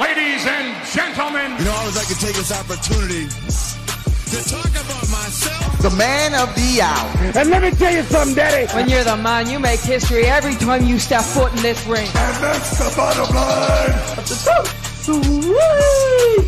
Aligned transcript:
Ladies 0.00 0.46
and 0.46 0.86
gentlemen, 0.92 1.56
You 1.58 1.64
know, 1.64 1.72
I 1.72 1.78
always 1.80 1.96
like 1.96 2.06
to 2.08 2.18
take 2.18 2.36
this 2.36 2.52
opportunity 2.52 3.28
to 3.28 4.44
talk 4.50 4.68
about 4.68 5.08
myself. 5.08 5.80
The 5.80 5.88
man 5.96 6.34
of 6.34 6.54
the 6.54 6.82
hour. 6.82 7.32
And 7.34 7.48
let 7.48 7.62
me 7.62 7.70
tell 7.70 7.92
you 7.94 8.02
something, 8.02 8.34
Daddy. 8.34 8.70
When 8.74 8.90
you're 8.90 9.04
the 9.04 9.16
man, 9.16 9.48
you 9.48 9.58
make 9.58 9.80
history 9.80 10.26
every 10.26 10.54
time 10.56 10.84
you 10.84 10.98
step 10.98 11.22
foot 11.22 11.50
in 11.56 11.62
this 11.62 11.86
ring. 11.86 12.06
And 12.08 12.44
that's 12.44 12.78
the 12.78 12.92
bottom 12.94 13.34
line. 13.34 13.94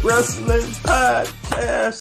Wrestling 0.05 0.69
podcast. 0.85 2.01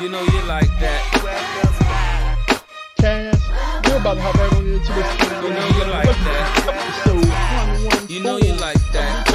You 0.00 0.12
know 0.12 0.22
you 0.22 0.42
like 0.46 0.68
that. 0.78 1.15
Cass, 2.98 3.40
we're 3.86 3.98
about 3.98 4.14
to 4.14 4.20
hop 4.22 4.34
right 4.36 4.52
on 4.54 4.66
into 4.66 4.92
this. 4.92 5.08
You 5.42 5.50
know 5.52 5.66
you 5.68 5.84
like 5.92 6.16
that. 6.24 6.44
Episode 6.72 8.10
You 8.10 8.20
know 8.22 8.36
you 8.38 8.54
like 8.54 8.80
that. 8.92 9.28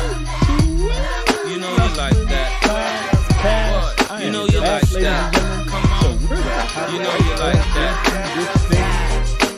You 1.47 1.57
know 1.59 1.71
you 1.71 1.95
like 1.95 2.17
that. 2.29 2.49
Cass, 3.41 3.97
What? 3.99 4.11
I 4.11 4.23
You 4.23 4.31
know 4.31 4.45
you 4.45 4.59
like 4.59 4.81
that. 4.89 5.33
and. 5.33 5.67
Come 5.69 5.85
on. 5.93 6.19
we're 6.21 6.35
gonna 6.37 6.61
hop 6.73 6.91
You 6.91 6.99
know 6.99 7.15
you 7.15 7.35
like 7.37 7.65
that. 7.77 7.93
into 8.07 8.33
this 8.35 8.51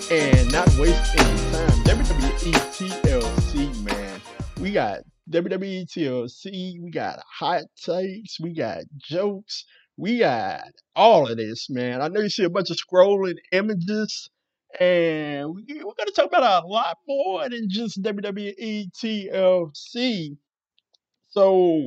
thing 0.09 0.19
and 0.19 0.51
not 0.51 0.67
waste 0.77 1.15
any 1.19 1.39
time. 1.51 1.83
WWE 1.83 2.53
TLC, 2.75 3.83
man. 3.83 4.21
We 4.59 4.71
got 4.71 4.99
WWE 5.29 5.85
TLC. 5.89 6.79
We 6.81 6.91
got 6.91 7.19
hot 7.39 7.63
takes. 7.83 8.39
We 8.39 8.53
got 8.53 8.83
jokes. 8.97 9.65
We 9.97 10.19
got 10.19 10.71
all 10.95 11.29
of 11.29 11.37
this, 11.37 11.69
man. 11.69 12.01
I 12.01 12.07
know 12.07 12.21
you 12.21 12.29
see 12.29 12.43
a 12.43 12.49
bunch 12.49 12.71
of 12.71 12.77
scrolling 12.77 13.37
images, 13.51 14.29
and 14.79 15.53
we, 15.53 15.63
we're 15.67 15.83
going 15.83 16.07
to 16.07 16.13
talk 16.15 16.27
about 16.27 16.63
a 16.63 16.67
lot 16.67 16.97
more 17.07 17.47
than 17.47 17.67
just 17.69 18.01
WWE 18.01 18.89
TLC. 18.91 20.37
So 21.29 21.81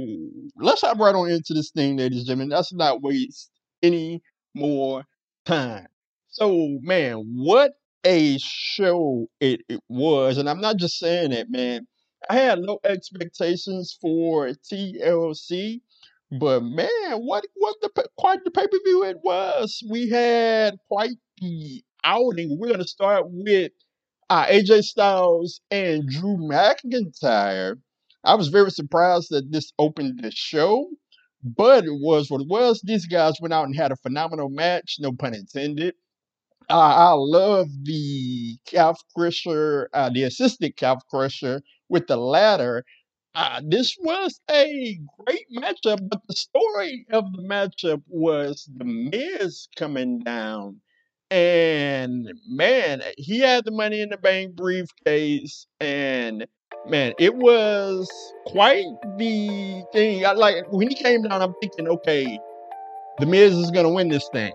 let's 0.57 0.81
hop 0.83 0.99
right 0.99 1.15
on 1.15 1.31
into 1.31 1.55
this 1.55 1.71
thing, 1.71 1.97
ladies 1.97 2.19
and 2.19 2.27
gentlemen. 2.27 2.49
Let's 2.51 2.73
not 2.73 3.03
waste 3.03 3.51
any 3.83 4.23
more 4.55 5.05
time. 5.45 5.87
So, 6.29 6.79
man, 6.83 7.33
what 7.35 7.73
a 8.05 8.39
show 8.39 9.27
it, 9.41 9.63
it 9.69 9.81
was. 9.89 10.39
And 10.39 10.49
I'm 10.49 10.61
not 10.61 10.77
just 10.77 10.99
saying 10.99 11.31
that, 11.31 11.51
man. 11.51 11.87
I 12.29 12.37
had 12.37 12.59
low 12.59 12.79
expectations 12.85 13.97
for 14.01 14.49
TLC, 14.49 15.81
but 16.31 16.63
man, 16.63 16.89
what 17.21 17.45
what 17.55 17.77
the 17.83 17.91
quite 18.19 18.45
the 18.45 18.51
pay 18.51 18.67
per 18.67 18.79
view 18.85 19.05
it 19.05 19.19
was. 19.23 19.83
We 19.89 20.09
had 20.09 20.77
quite 20.89 21.17
the 21.39 21.83
outing. 22.05 22.59
We're 22.59 22.73
gonna 22.73 22.87
start 22.87 23.27
with 23.29 23.73
uh, 24.31 24.47
AJ 24.47 24.85
Styles 24.85 25.61
and 25.71 26.09
Drew 26.09 26.37
McIntyre. 26.37 27.77
I 28.25 28.35
was 28.35 28.49
very 28.49 28.71
surprised 28.71 29.29
that 29.31 29.53
this 29.53 29.73
opened 29.79 30.21
the 30.23 30.33
show, 30.33 30.89
but 31.45 31.85
it 31.85 31.95
was 32.01 32.31
what 32.31 32.41
it 32.41 32.49
was. 32.49 32.81
These 32.83 33.07
guys 33.07 33.35
went 33.41 33.55
out 33.55 33.67
and 33.67 33.77
had 33.77 33.93
a 33.93 33.97
phenomenal 33.97 34.49
match, 34.49 34.97
no 34.99 35.13
pun 35.13 35.35
intended. 35.35 35.95
Uh, 36.69 36.79
I 36.79 37.13
love 37.13 37.69
the 37.85 38.57
calf 38.67 39.01
crusher, 39.15 39.89
uh, 39.95 40.11
the 40.11 40.25
assisted 40.25 40.77
calf 40.77 41.03
crusher 41.09 41.63
with 41.89 42.09
the 42.09 42.17
ladder. 42.17 42.85
Uh, 43.37 43.61
this 43.63 43.99
was 44.01 44.41
a 44.51 44.99
great 45.19 45.45
matchup, 45.55 45.99
but 46.09 46.23
the 46.27 46.35
story 46.35 47.05
of 47.13 47.31
the 47.33 47.43
matchup 47.43 48.03
was 48.09 48.67
the 48.79 48.87
Miz 48.87 49.69
coming 49.77 50.21
down. 50.21 50.81
And 51.31 52.33
man, 52.49 53.03
he 53.19 53.41
had 53.41 53.67
the 53.67 53.73
money 53.73 54.01
in 54.01 54.09
the 54.09 54.17
bank 54.17 54.57
briefcase, 54.57 55.67
and 55.81 56.47
man, 56.89 57.13
it 57.19 57.35
was 57.35 58.11
quite 58.47 58.87
the 59.19 59.85
thing. 59.93 60.25
I 60.25 60.33
like 60.33 60.73
when 60.73 60.89
he 60.89 60.95
came 60.95 61.21
down, 61.21 61.43
I'm 61.43 61.53
thinking, 61.61 61.89
okay, 61.89 62.39
the 63.19 63.27
Miz 63.27 63.55
is 63.55 63.71
gonna 63.71 63.91
win 63.91 64.09
this 64.09 64.27
thing. 64.33 64.55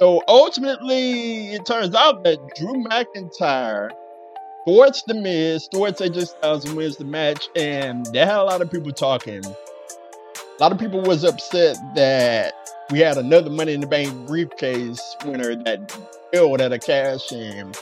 So 0.00 0.20
ultimately, 0.26 1.52
it 1.52 1.64
turns 1.64 1.94
out 1.94 2.24
that 2.24 2.38
Drew 2.56 2.82
McIntyre 2.82 3.90
thwarts 4.64 5.02
the 5.02 5.14
Miz, 5.14 5.68
thwarts 5.72 6.00
AJ 6.00 6.28
Styles 6.28 6.64
and 6.64 6.76
wins 6.76 6.96
the 6.96 7.04
match, 7.04 7.48
and 7.56 8.06
they 8.06 8.20
had 8.20 8.38
a 8.38 8.44
lot 8.44 8.60
of 8.60 8.70
people 8.70 8.92
talking. 8.92 9.44
A 9.44 10.60
lot 10.60 10.72
of 10.72 10.78
people 10.78 11.00
was 11.00 11.24
upset 11.24 11.76
that 11.94 12.54
we 12.90 13.00
had 13.00 13.16
another 13.16 13.50
Money 13.50 13.74
in 13.74 13.80
the 13.80 13.86
Bank 13.86 14.26
briefcase 14.26 15.16
winner 15.24 15.56
that 15.64 15.98
failed 16.32 16.60
at 16.60 16.72
a 16.72 16.78
cash 16.78 17.32
in. 17.32 17.72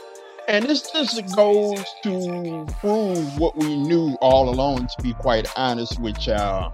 And 0.48 0.64
this 0.64 0.90
just 0.90 1.36
goes 1.36 1.84
to 2.02 2.66
prove 2.80 3.38
what 3.38 3.56
we 3.56 3.76
knew 3.76 4.16
all 4.20 4.48
along, 4.48 4.86
to 4.86 5.02
be 5.02 5.12
quite 5.14 5.46
honest 5.56 6.00
with 6.00 6.26
y'all. 6.26 6.72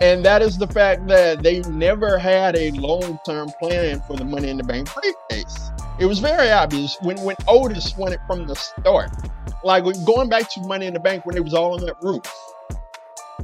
And 0.00 0.24
that 0.24 0.42
is 0.42 0.58
the 0.58 0.66
fact 0.66 1.06
that 1.06 1.42
they 1.42 1.60
never 1.60 2.18
had 2.18 2.56
a 2.56 2.72
long 2.72 3.20
term 3.24 3.50
plan 3.60 4.02
for 4.06 4.16
the 4.16 4.24
Money 4.24 4.48
in 4.48 4.56
the 4.56 4.64
Bank 4.64 4.92
briefcase. 4.92 5.61
It 6.02 6.06
was 6.06 6.18
very 6.18 6.50
obvious 6.50 6.96
when, 7.02 7.16
when 7.22 7.36
Otis 7.46 7.96
won 7.96 8.12
it 8.12 8.18
from 8.26 8.48
the 8.48 8.56
start. 8.56 9.12
Like 9.62 9.84
going 10.04 10.28
back 10.28 10.50
to 10.50 10.60
Money 10.62 10.86
in 10.86 10.94
the 10.94 10.98
Bank 10.98 11.24
when 11.24 11.36
it 11.36 11.44
was 11.44 11.54
all 11.54 11.74
on 11.74 11.86
that 11.86 11.94
roof. 12.02 12.24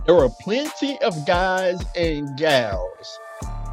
There 0.06 0.16
were 0.16 0.28
plenty 0.28 1.00
of 1.02 1.24
guys 1.24 1.80
and 1.94 2.36
gals, 2.36 3.20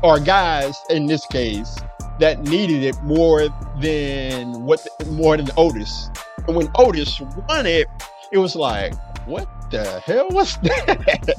or 0.04 0.20
guys 0.20 0.76
in 0.92 1.08
this 1.08 1.26
case, 1.26 1.76
that 2.20 2.44
needed 2.44 2.84
it 2.84 3.02
more 3.02 3.50
than 3.82 4.62
what 4.66 4.86
more 5.08 5.36
than 5.36 5.50
Otis. 5.58 6.12
And 6.46 6.56
when 6.56 6.70
Otis 6.76 7.20
won 7.20 7.66
it, 7.66 7.88
it 8.32 8.38
was 8.38 8.56
like, 8.56 8.94
what 9.26 9.48
the 9.72 10.00
hell 10.02 10.30
was 10.30 10.58
that? 10.62 11.34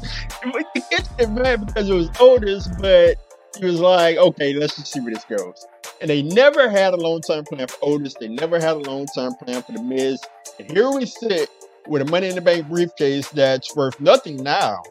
you 0.75 0.83
get 0.91 1.31
mad 1.31 1.65
because 1.65 1.89
it 1.89 1.95
was 1.95 2.11
Otis, 2.19 2.67
but 2.81 3.19
he 3.59 3.65
was 3.65 3.81
like, 3.81 4.17
okay, 4.17 4.55
let's 4.55 4.77
just 4.77 4.93
see 4.93 5.01
where 5.01 5.13
this 5.13 5.25
goes. 5.25 5.67
And 6.01 6.11
they 6.11 6.23
never 6.23 6.69
had 6.69 6.93
a 6.93 6.97
long 6.97 7.21
term 7.21 7.45
plan 7.45 7.67
for 7.69 7.79
Otis. 7.83 8.15
They 8.15 8.29
never 8.29 8.61
had 8.61 8.77
a 8.77 8.81
long 8.81 9.07
term 9.15 9.35
plan 9.35 9.63
for 9.63 9.73
The 9.73 9.83
Miz. 9.83 10.21
And 10.59 10.71
here 10.71 10.91
we 10.91 11.07
sit 11.07 11.51
with 11.87 12.03
a 12.03 12.05
Money 12.05 12.29
in 12.29 12.35
the 12.35 12.41
Bank 12.41 12.69
briefcase 12.69 13.29
that's 13.31 13.75
worth 13.75 13.99
nothing 14.01 14.43
now. 14.43 14.83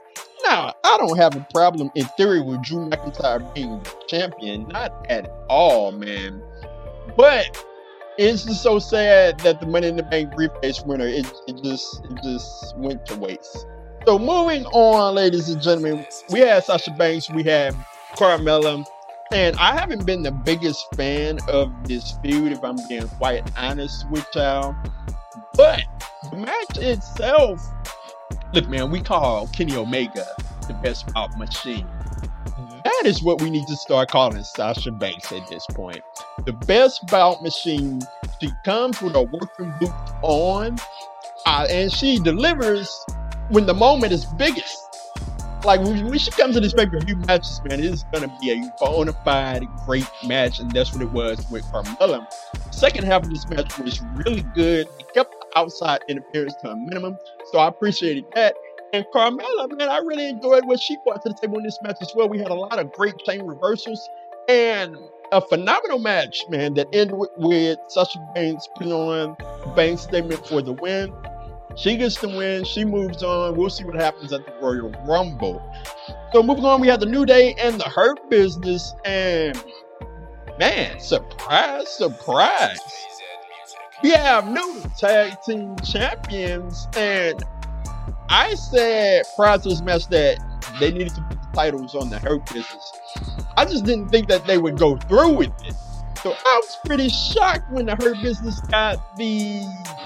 Now, 0.43 0.73
I 0.83 0.97
don't 0.97 1.17
have 1.17 1.35
a 1.35 1.47
problem 1.53 1.91
in 1.95 2.05
theory 2.17 2.41
with 2.41 2.63
Drew 2.63 2.89
McIntyre 2.89 3.53
being 3.53 3.83
champion. 4.07 4.67
Not 4.69 5.05
at 5.09 5.31
all, 5.49 5.91
man. 5.91 6.41
But 7.17 7.65
it's 8.17 8.43
just 8.43 8.61
so 8.61 8.79
sad 8.79 9.39
that 9.39 9.59
the 9.59 9.67
Money 9.67 9.87
in 9.87 9.95
the 9.95 10.03
Bank 10.03 10.33
briefcase 10.35 10.81
winner, 10.83 11.07
it, 11.07 11.31
it 11.47 11.61
just 11.63 12.03
it 12.05 12.19
just 12.23 12.77
went 12.77 13.05
to 13.07 13.15
waste. 13.17 13.65
So 14.05 14.19
moving 14.19 14.65
on, 14.67 15.15
ladies 15.15 15.49
and 15.49 15.61
gentlemen, 15.61 16.05
we 16.29 16.41
had 16.41 16.63
Sasha 16.63 16.91
Banks, 16.91 17.29
we 17.29 17.43
had 17.43 17.75
Carmella, 18.15 18.85
and 19.31 19.55
I 19.57 19.77
haven't 19.77 20.05
been 20.05 20.23
the 20.23 20.31
biggest 20.31 20.87
fan 20.95 21.39
of 21.47 21.71
this 21.87 22.17
feud, 22.23 22.51
if 22.51 22.63
I'm 22.63 22.77
being 22.87 23.07
quite 23.07 23.49
honest 23.57 24.09
with 24.09 24.25
y'all. 24.33 24.75
But 25.55 25.83
the 26.29 26.37
match 26.37 26.77
itself, 26.77 27.61
look, 28.53 28.67
man, 28.69 28.91
we 28.91 29.01
call 29.01 29.47
Kenny 29.47 29.75
Omega 29.75 30.25
the 30.67 30.73
best 30.75 31.13
bout 31.13 31.37
machine. 31.37 31.87
That 32.83 33.03
is 33.05 33.23
what 33.23 33.41
we 33.41 33.49
need 33.49 33.67
to 33.67 33.75
start 33.75 34.09
calling 34.09 34.43
Sasha 34.43 34.91
Banks 34.91 35.31
at 35.31 35.47
this 35.47 35.65
point. 35.71 36.01
The 36.45 36.53
best 36.53 37.07
bout 37.07 37.41
machine. 37.41 38.01
She 38.39 38.51
comes 38.63 39.01
with 39.01 39.15
a 39.15 39.23
working 39.23 39.73
boot 39.79 39.91
on, 40.21 40.77
uh, 41.45 41.67
and 41.69 41.91
she 41.91 42.19
delivers 42.19 43.03
when 43.49 43.65
the 43.65 43.73
moment 43.73 44.13
is 44.13 44.25
biggest. 44.25 44.84
Like 45.65 45.81
when, 45.81 46.05
when 46.05 46.19
she 46.19 46.29
comes 46.29 46.53
to 46.53 46.61
this 46.61 46.73
pay 46.73 46.85
per 46.85 46.99
view 46.99 47.15
matches, 47.15 47.59
man, 47.67 47.83
it's 47.83 48.03
gonna 48.13 48.31
be 48.39 48.51
a 48.51 48.71
bona 48.79 49.13
fide 49.25 49.65
great 49.85 50.07
match, 50.23 50.59
and 50.59 50.69
that's 50.71 50.93
what 50.93 51.01
it 51.01 51.11
was 51.11 51.43
with 51.49 51.63
Carmella. 51.65 52.27
Second 52.71 53.05
half 53.05 53.23
of 53.23 53.31
this 53.31 53.49
match 53.49 53.79
was 53.79 53.99
really 54.13 54.43
good. 54.53 54.87
It 54.99 55.13
kept 55.15 55.31
the 55.31 55.59
outside 55.59 56.01
interference 56.07 56.53
to 56.61 56.69
a 56.69 56.75
minimum, 56.75 57.17
so 57.51 57.57
I 57.57 57.67
appreciated 57.67 58.25
that. 58.35 58.55
And 58.93 59.05
Carmella, 59.13 59.75
man, 59.75 59.89
I 59.89 59.97
really 59.97 60.29
enjoyed 60.29 60.65
what 60.67 60.79
she 60.79 60.97
brought 61.03 61.23
to 61.23 61.29
the 61.29 61.35
table 61.35 61.57
in 61.57 61.63
this 61.63 61.79
match 61.81 61.97
as 61.99 62.11
well. 62.15 62.29
We 62.29 62.37
had 62.37 62.49
a 62.49 62.53
lot 62.53 62.77
of 62.77 62.91
great 62.93 63.17
chain 63.25 63.41
reversals 63.41 64.07
and 64.47 64.95
a 65.31 65.41
phenomenal 65.41 65.97
match, 65.97 66.43
man, 66.47 66.75
that 66.75 66.87
ended 66.93 67.17
with, 67.17 67.31
with 67.37 67.79
Sasha 67.87 68.19
Banks 68.35 68.67
putting 68.75 68.93
on 68.93 69.35
Banks' 69.75 70.03
statement 70.03 70.45
for 70.47 70.61
the 70.61 70.73
win. 70.73 71.11
She 71.75 71.97
gets 71.97 72.19
the 72.19 72.29
win. 72.29 72.63
She 72.63 72.85
moves 72.85 73.21
on. 73.21 73.55
We'll 73.55 73.69
see 73.69 73.83
what 73.83 73.95
happens 73.95 74.31
at 74.31 74.45
the 74.45 74.53
Royal 74.61 74.91
Rumble. 75.05 75.61
So 76.31 76.41
moving 76.41 76.65
on, 76.65 76.81
we 76.81 76.87
have 76.87 76.99
the 76.99 77.05
New 77.05 77.25
Day 77.25 77.53
and 77.55 77.79
the 77.79 77.85
Hurt 77.85 78.29
Business, 78.29 78.93
and 79.03 79.61
man, 80.57 80.99
surprise, 80.99 81.89
surprise. 81.89 82.79
We 84.03 84.11
have 84.11 84.47
new 84.49 84.83
tag 84.97 85.37
team 85.45 85.75
champions, 85.77 86.87
and 86.97 87.41
I 88.29 88.55
said 88.55 89.25
prior 89.35 89.57
to 89.57 89.69
this 89.69 89.81
match 89.81 90.07
that 90.07 90.37
they 90.79 90.91
needed 90.91 91.15
to 91.15 91.21
put 91.21 91.41
the 91.41 91.47
titles 91.53 91.95
on 91.95 92.09
the 92.09 92.19
Hurt 92.19 92.45
Business. 92.47 92.91
I 93.57 93.65
just 93.65 93.85
didn't 93.85 94.09
think 94.09 94.27
that 94.27 94.45
they 94.45 94.57
would 94.57 94.77
go 94.77 94.97
through 94.97 95.33
with 95.33 95.51
it. 95.63 95.75
So 96.25 96.31
I 96.31 96.59
was 96.59 96.77
pretty 96.83 97.09
shocked 97.09 97.71
when 97.71 97.85
the 97.85 97.95
Hurt 97.95 98.19
Business 98.23 98.59
got 98.61 99.15
the 99.15 99.61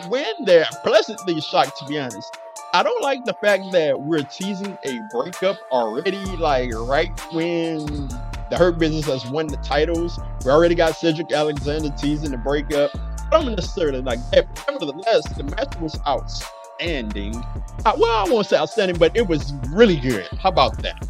win 0.10 0.25
there. 0.44 0.66
Pleasantly 0.83 1.39
shocked, 1.39 1.77
to 1.77 1.86
be 1.86 1.98
honest. 1.98 2.38
I 2.74 2.83
don't 2.83 3.01
like 3.01 3.24
the 3.24 3.36
fact 3.36 3.71
that 3.71 4.01
we're 4.01 4.24
teasing 4.24 4.77
a 4.83 5.00
breakup 5.13 5.56
already, 5.71 6.18
like 6.36 6.74
right 6.75 7.18
when 7.31 7.86
the 8.50 8.57
Hurt 8.57 8.77
Business 8.77 9.06
has 9.06 9.31
won 9.31 9.48
the 9.48 9.56
titles. 9.63 10.19
We 10.44 10.51
already 10.51 10.75
got 10.75 10.98
Cedric 10.98 11.31
Alexander 11.31 11.89
teasing 11.92 12.31
the 12.31 12.38
breakup. 12.38 12.92
I 13.31 13.42
don't 13.42 13.56
necessarily 13.56 14.01
like 14.01 14.19
that. 14.31 14.54
But 14.56 14.74
nevertheless, 14.74 15.24
the 15.38 15.44
match 15.44 15.74
was 15.80 15.98
outstanding. 16.06 17.33
Uh, 17.86 17.95
well, 17.98 18.27
I 18.27 18.30
won't 18.30 18.45
say 18.45 18.57
outstanding, 18.57 18.98
but 18.98 19.16
it 19.16 19.25
was 19.25 19.54
really 19.69 19.95
good. 19.95 20.27
How 20.38 20.50
about 20.50 20.81
that? 20.81 21.07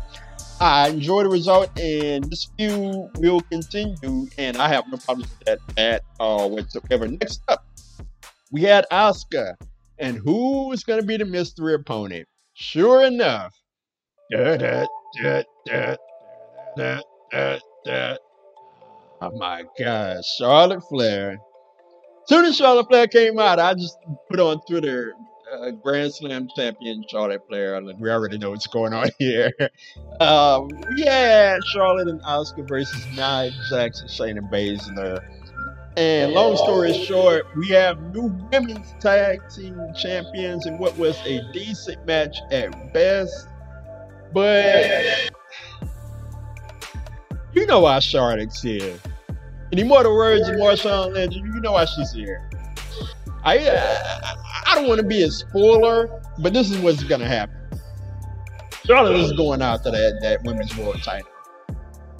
I 0.61 0.89
enjoy 0.89 1.23
the 1.23 1.29
result, 1.29 1.69
and 1.79 2.25
this 2.25 2.49
feud 2.57 3.09
will 3.17 3.39
continue, 3.49 4.27
and 4.37 4.57
I 4.57 4.67
have 4.67 4.83
no 4.91 4.97
problems 4.97 5.31
with 5.31 5.45
that 5.45 5.59
at 5.77 6.03
all 6.19 6.49
whatsoever. 6.49 7.07
Next 7.07 7.41
up, 7.47 7.65
we 8.51 8.63
had 8.63 8.85
Asuka, 8.91 9.55
and 9.99 10.17
who 10.17 10.73
is 10.73 10.83
going 10.83 10.99
to 10.99 11.05
be 11.05 11.15
the 11.15 11.23
mystery 11.23 11.75
opponent? 11.75 12.27
Sure 12.55 13.05
enough, 13.05 13.53
oh 14.33 14.57
my 19.37 19.63
gosh, 19.79 20.23
Charlotte 20.37 20.83
Flair. 20.89 21.37
Soon 22.27 22.45
as 22.45 22.57
Charlotte 22.57 22.87
Flair 22.89 23.07
came 23.07 23.39
out, 23.39 23.59
I 23.59 23.75
just 23.75 23.97
put 24.29 24.41
on 24.41 24.59
Twitter 24.67 25.13
uh, 25.51 25.71
Grand 25.71 26.13
Slam 26.13 26.47
champion 26.55 27.03
Charlotte. 27.07 27.43
Like, 27.49 27.99
we 27.99 28.09
already 28.09 28.37
know 28.37 28.51
what's 28.51 28.67
going 28.67 28.93
on 28.93 29.09
here. 29.19 29.51
Um, 30.19 30.69
yeah, 30.95 31.57
Charlotte 31.73 32.07
and 32.07 32.21
Asuka 32.21 32.67
versus 32.67 33.05
Nia 33.15 33.51
Jackson, 33.69 34.07
Shayna 34.07 34.49
Baszler. 34.51 35.23
And 35.97 36.31
long 36.31 36.55
story 36.55 36.93
short, 36.93 37.45
we 37.57 37.67
have 37.69 38.01
new 38.15 38.33
women's 38.51 38.93
tag 38.99 39.41
team 39.53 39.77
champions 39.99 40.65
in 40.65 40.77
what 40.77 40.97
was 40.97 41.17
a 41.25 41.41
decent 41.51 42.05
match 42.05 42.37
at 42.51 42.93
best. 42.93 43.47
But 44.33 45.29
you 47.53 47.65
know 47.65 47.81
why 47.81 47.99
Charlotte's 47.99 48.61
here. 48.61 48.97
Any 49.71 49.83
more 49.83 50.03
the 50.03 50.09
words 50.13 50.47
of 50.47 50.55
Marshawn 50.55 51.13
Legend, 51.13 51.53
you 51.53 51.59
know 51.59 51.73
why 51.73 51.85
she's 51.85 52.11
here. 52.11 52.49
I 53.43 53.57
uh, 53.59 54.35
I 54.65 54.75
don't 54.75 54.87
want 54.87 54.99
to 54.99 55.07
be 55.07 55.23
a 55.23 55.31
spoiler, 55.31 56.21
but 56.39 56.53
this 56.53 56.69
is 56.69 56.77
what's 56.79 57.03
gonna 57.03 57.27
happen. 57.27 57.55
Charlotte 58.85 59.17
is 59.17 59.31
going 59.33 59.61
after 59.61 59.91
that 59.91 60.19
that 60.21 60.43
women's 60.43 60.75
world 60.77 61.01
title. 61.03 61.29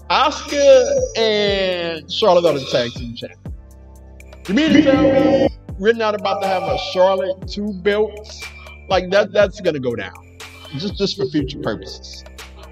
Asuka 0.09 1.17
and 1.17 2.11
Charlotte 2.11 2.45
are 2.45 2.57
the 2.57 2.65
tag 2.71 2.91
team 2.91 3.15
champions. 3.15 3.39
You 4.47 4.55
mean 4.55 4.73
to 4.73 4.81
tell 4.81 5.01
me 5.01 5.49
we're 5.77 5.93
not 5.93 6.15
about 6.15 6.41
to 6.41 6.47
have 6.47 6.63
a 6.63 6.77
Charlotte 6.93 7.47
two 7.47 7.73
belts? 7.73 8.43
Like 8.87 9.09
that 9.11 9.31
that's 9.33 9.61
gonna 9.61 9.79
go 9.79 9.95
down. 9.95 10.13
Just 10.77 10.95
just 10.95 11.17
for 11.17 11.25
future 11.27 11.59
purposes. 11.59 12.23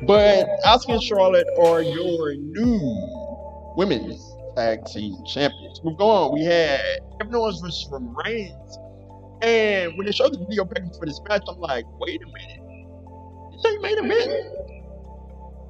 But 0.04 0.48
Asuka 0.66 0.94
and 0.94 1.04
Charlotte 1.04 1.48
are 1.60 1.82
your 1.82 2.36
new 2.36 3.74
women's 3.76 4.37
tag 4.58 4.84
team 4.86 5.16
champions. 5.24 5.80
We've 5.84 5.98
gone. 5.98 6.34
We 6.34 6.44
had 6.44 6.82
Kevin 7.20 7.36
Owens 7.36 7.62
versus 7.62 7.88
Roman 7.92 8.16
Reigns. 8.26 8.80
And 9.44 9.96
when 9.96 10.08
they 10.08 10.12
showed 10.12 10.34
the 10.34 10.40
video 10.40 10.66
package 10.66 10.98
for 10.98 11.06
this 11.06 11.22
match, 11.30 11.44
I'm 11.48 11.60
like, 11.60 11.86
wait 12.00 12.22
a 12.24 12.26
minute. 12.26 12.62
This 13.52 13.72
ain't 13.72 13.82
made 13.84 14.00
a 14.00 14.04
minute. 14.04 14.54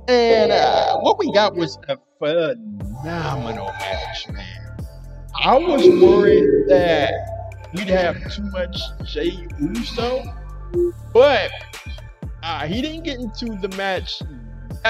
And 0.08 0.54
uh, 0.54 1.00
what 1.00 1.20
we 1.20 1.34
got 1.34 1.54
was 1.54 1.78
a 1.90 1.98
phenomenal 2.18 3.66
match, 3.66 4.30
man. 4.30 4.88
I 5.44 5.58
was 5.58 5.86
worried 6.02 6.70
that 6.70 7.14
we'd 7.76 7.90
have 7.90 8.16
too 8.34 8.44
much 8.52 8.78
Jey 9.04 9.48
Uso, 9.60 10.24
but 11.14 11.52
uh, 12.42 12.66
he 12.66 12.82
didn't 12.82 13.04
get 13.04 13.20
into 13.20 13.58
the 13.58 13.68
match 13.76 14.22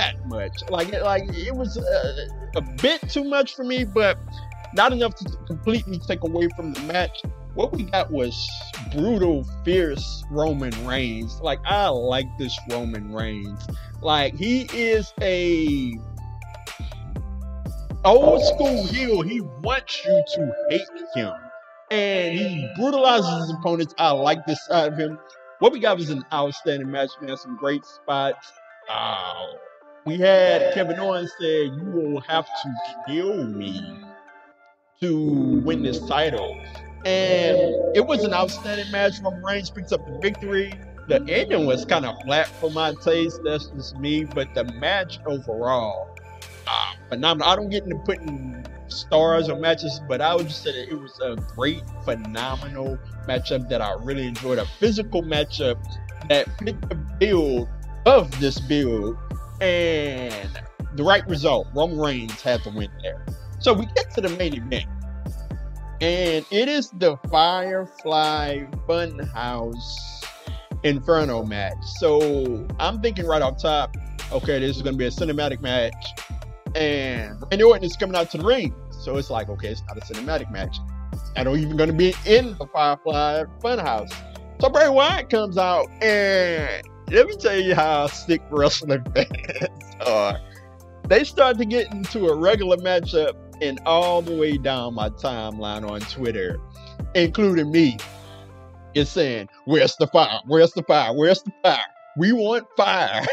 that 0.02 0.28
much. 0.28 0.52
Like, 0.70 0.92
like 1.02 1.24
it 1.30 1.56
was 1.56 1.78
uh, 1.78 2.28
a 2.56 2.62
bit 2.62 3.02
too 3.10 3.24
much 3.24 3.56
for 3.56 3.64
me, 3.64 3.84
but 3.84 4.18
not 4.74 4.92
enough 4.92 5.16
to 5.16 5.38
completely 5.48 6.00
take 6.00 6.24
away 6.24 6.48
from 6.56 6.74
the 6.74 6.82
match. 6.82 7.22
What 7.56 7.74
we 7.74 7.84
got 7.84 8.12
was 8.12 8.48
brutal, 8.94 9.44
fierce 9.66 10.24
Roman 10.30 10.86
Reigns. 10.86 11.40
Like, 11.42 11.60
I 11.66 11.88
like 11.88 12.28
this 12.38 12.58
Roman 12.70 13.12
Reigns. 13.12 13.60
Like, 14.02 14.36
he 14.36 14.70
is 14.74 15.12
a 15.22 15.98
old 18.06 18.44
school 18.46 18.86
heel. 18.86 19.24
He 19.24 19.42
wants 19.42 20.06
you 20.06 20.24
to 20.36 20.56
hate 20.70 20.82
him. 21.16 21.34
And 21.90 22.38
he 22.38 22.70
brutalizes 22.76 23.48
his 23.48 23.52
opponents. 23.52 23.96
I 23.98 24.12
like 24.12 24.46
this 24.46 24.64
side 24.68 24.94
of 24.94 25.00
him. 25.00 25.18
What 25.60 25.72
we 25.72 25.80
got 25.80 25.98
was 25.98 26.12
an 26.12 26.24
outstanding 26.32 26.92
match, 26.92 27.10
man. 27.22 27.36
Some 27.38 27.58
great 27.58 27.84
spots. 27.86 28.52
Uh, 28.88 29.48
we 30.08 30.18
had 30.18 30.74
Kevin 30.74 30.98
Owens 31.00 31.34
say, 31.38 31.66
You 31.66 31.84
will 31.84 32.22
have 32.22 32.46
to 32.46 33.04
kill 33.06 33.44
me 33.44 34.00
to 35.02 35.62
win 35.66 35.84
this 35.84 36.00
title. 36.08 36.58
And 37.06 37.58
it 37.94 38.06
was 38.06 38.24
an 38.24 38.34
outstanding 38.34 38.90
match. 38.90 39.20
Roman 39.22 39.44
Reigns 39.44 39.70
picks 39.70 39.92
up 39.92 40.06
the 40.08 40.18
victory. 40.20 40.74
The 41.10 41.22
ending 41.30 41.66
was 41.66 41.86
kind 41.86 42.06
of 42.06 42.16
flat 42.24 42.48
for 42.48 42.72
my 42.72 42.94
taste. 43.04 43.42
That's 43.44 43.68
just 43.68 43.98
me. 43.98 44.24
But 44.24 44.54
the 44.56 44.64
match 44.64 45.20
overall, 45.26 46.16
uh, 46.68 46.94
phenomenal. 47.10 47.50
I 47.50 47.56
don't 47.58 47.70
get 47.70 47.84
into 47.84 47.98
putting 47.98 48.66
stars 48.88 49.50
or 49.50 49.60
matches, 49.60 50.00
but 50.08 50.22
I 50.22 50.36
would 50.36 50.48
just 50.48 50.64
say 50.64 50.72
that 50.72 50.90
it 50.90 51.00
was 51.00 51.20
a 51.20 51.36
great, 51.54 51.84
phenomenal 52.06 52.98
matchup 53.28 53.68
that 53.70 53.82
I 53.82 53.94
really 54.02 54.28
enjoyed. 54.28 54.58
A 54.58 54.66
physical 54.66 55.22
matchup 55.22 55.78
that 56.30 56.48
fit 56.60 56.90
the 56.90 56.96
build 56.96 57.68
of 58.06 58.38
this 58.40 58.60
build 58.60 59.18
and 59.62 60.62
the 60.96 61.04
right 61.04 61.28
result. 61.28 61.68
Roman 61.76 62.00
Reigns 62.00 62.42
had 62.42 62.64
to 62.64 62.70
win 62.70 62.90
there. 63.02 63.26
So 63.60 63.74
we 63.74 63.86
get 63.96 64.12
to 64.16 64.22
the 64.22 64.30
main 64.30 64.54
event. 64.54 64.86
And 66.00 66.46
it 66.52 66.68
is 66.68 66.92
the 66.92 67.18
Firefly 67.30 68.66
Funhouse 68.88 70.26
Inferno 70.84 71.44
match. 71.44 71.84
So 72.00 72.68
I'm 72.80 73.02
thinking 73.02 73.26
right 73.26 73.42
off 73.42 73.62
top, 73.62 73.98
okay, 74.32 74.60
this 74.60 74.76
is 74.76 74.84
going 74.84 74.94
to 74.94 74.98
be 74.98 75.06
a 75.06 75.10
cinematic 75.10 75.62
match. 75.62 75.94
And 76.76 77.42
Randy 77.50 77.64
Orton 77.64 77.84
is 77.84 77.96
coming 77.96 78.16
out 78.16 78.30
to 78.32 78.38
the 78.38 78.46
ring. 78.46 78.76
So 78.92 79.18
it's 79.18 79.30
like, 79.30 79.50
okay, 79.50 79.70
it's 79.70 79.82
not 79.88 79.98
a 79.98 80.02
cinematic 80.02 80.52
match. 80.52 80.78
I 81.36 81.44
don't 81.44 81.60
even 81.60 81.78
going 81.78 81.90
to 81.90 81.96
be 81.96 82.14
in 82.26 82.56
the 82.58 82.68
Firefly 82.68 83.44
Funhouse. 83.62 84.14
So 84.60 84.70
Bray 84.70 84.90
Wyatt 84.90 85.30
comes 85.30 85.58
out, 85.58 85.88
and 86.02 86.84
let 87.10 87.28
me 87.28 87.36
tell 87.36 87.58
you 87.58 87.76
how 87.76 88.08
sick 88.08 88.42
wrestling 88.50 89.04
fans 89.16 89.70
are. 90.06 90.40
They 91.08 91.24
start 91.24 91.58
to 91.58 91.66
get 91.66 91.92
into 91.94 92.28
a 92.28 92.36
regular 92.36 92.78
matchup 92.78 93.34
and 93.62 93.80
all 93.86 94.22
the 94.22 94.36
way 94.36 94.58
down 94.58 94.94
my 94.94 95.10
timeline 95.10 95.90
on 95.90 96.02
Twitter, 96.02 96.58
including 97.16 97.72
me, 97.72 97.98
is 98.94 99.10
saying, 99.10 99.48
Where's 99.66 99.96
the 99.96 100.08
fire? 100.08 100.40
Where's 100.46 100.74
the 100.74 100.84
fire? 100.84 101.14
Where's 101.14 101.42
the 101.44 101.52
fire? 101.64 101.80
We 102.18 102.34
want 102.34 102.68
fire. 102.76 103.26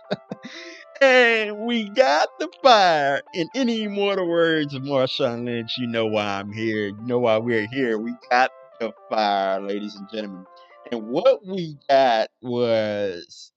and 1.00 1.58
we 1.60 1.88
got 1.90 2.28
the 2.38 2.48
fire. 2.62 3.22
In 3.32 3.48
any 3.54 3.84
immortal 3.84 4.28
words 4.28 4.74
of 4.74 4.82
Marshawn 4.82 5.44
Lynch, 5.44 5.78
you 5.78 5.86
know 5.86 6.06
why 6.06 6.40
I'm 6.40 6.52
here. 6.52 6.88
You 6.88 6.98
know 7.02 7.20
why 7.20 7.38
we're 7.38 7.66
here. 7.68 7.98
We 7.98 8.12
got 8.30 8.50
the 8.80 8.92
fire, 9.08 9.60
ladies 9.60 9.94
and 9.94 10.08
gentlemen. 10.10 10.44
And 10.92 11.08
what 11.08 11.46
we 11.46 11.78
got 11.88 12.28
was 12.42 13.50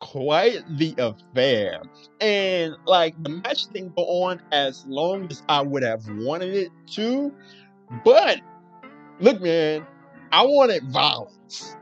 quite 0.00 0.60
the 0.76 0.94
affair. 0.98 1.80
And 2.20 2.76
like 2.84 3.14
the 3.22 3.30
match 3.30 3.68
didn't 3.68 3.96
go 3.96 4.02
on 4.02 4.42
as 4.52 4.84
long 4.86 5.26
as 5.30 5.42
I 5.48 5.62
would 5.62 5.82
have 5.82 6.06
wanted 6.06 6.54
it 6.54 6.70
to. 6.92 7.32
But 8.04 8.40
look, 9.20 9.40
man, 9.40 9.86
I 10.32 10.42
wanted 10.44 10.84
violence. 10.92 11.76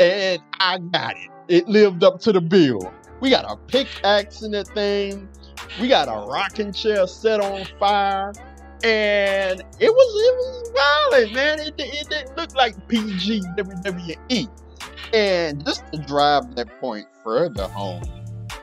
And 0.00 0.40
I 0.60 0.78
got 0.78 1.16
it. 1.16 1.30
It 1.48 1.68
lived 1.68 2.04
up 2.04 2.20
to 2.20 2.32
the 2.32 2.40
bill. 2.40 2.92
We 3.18 3.30
got 3.30 3.50
a 3.50 3.56
pickaxe 3.56 4.42
in 4.42 4.52
the 4.52 4.62
thing. 4.62 5.28
We 5.80 5.88
got 5.88 6.06
a 6.06 6.24
rocking 6.28 6.72
chair 6.72 7.08
set 7.08 7.40
on 7.40 7.64
fire. 7.80 8.32
And 8.84 9.60
it 9.80 9.90
was 9.90 10.08
it 10.24 10.34
was 10.36 10.70
violent, 10.74 11.34
man. 11.34 11.60
It, 11.60 11.74
it 11.78 12.08
didn't 12.08 12.36
look 12.36 12.54
like 12.54 12.74
PG 12.88 13.40
WWE. 13.56 14.48
And 15.12 15.64
just 15.64 15.82
to 15.92 15.98
drive 15.98 16.54
that 16.56 16.80
point 16.80 17.06
further 17.24 17.68
home, 17.68 18.02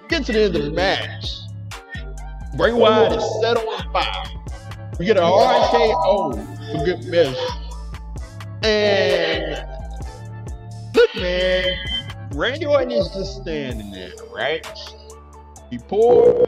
get 0.09 0.25
to 0.25 0.33
the 0.33 0.43
end 0.43 0.55
of 0.55 0.63
the 0.63 0.71
match. 0.71 1.31
Bray 2.55 2.71
Wyatt 2.71 3.13
is 3.13 3.41
set 3.41 3.57
on 3.57 3.91
fire. 3.91 4.23
We 4.99 5.05
get 5.05 5.17
a 5.17 5.21
RKO 5.21 6.71
for 6.71 6.85
good 6.85 7.03
measure. 7.05 7.35
And 8.61 9.67
look, 10.95 11.15
man, 11.15 11.73
Randy 12.35 12.65
Orton 12.67 12.91
is 12.91 13.09
just 13.09 13.41
standing 13.41 13.91
there, 13.91 14.11
right? 14.31 14.65
He 15.71 15.79
pours 15.79 16.45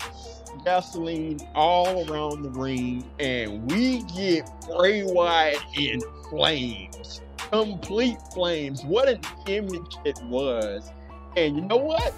gasoline 0.66 1.40
all 1.54 2.12
around 2.12 2.42
the 2.42 2.50
ring, 2.50 3.06
and 3.20 3.72
we 3.72 4.02
get 4.16 4.50
Bray 4.68 5.04
Wyatt 5.04 5.60
in 5.78 6.02
flames, 6.30 7.22
complete 7.38 8.18
flames. 8.34 8.84
What 8.84 9.08
an 9.08 9.22
image 9.48 9.96
it 10.04 10.20
was! 10.24 10.92
And 11.38 11.56
you 11.56 11.62
know 11.62 11.78
what? 11.78 12.14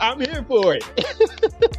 I'm 0.00 0.20
here 0.20 0.44
for 0.46 0.74
it. 0.74 1.78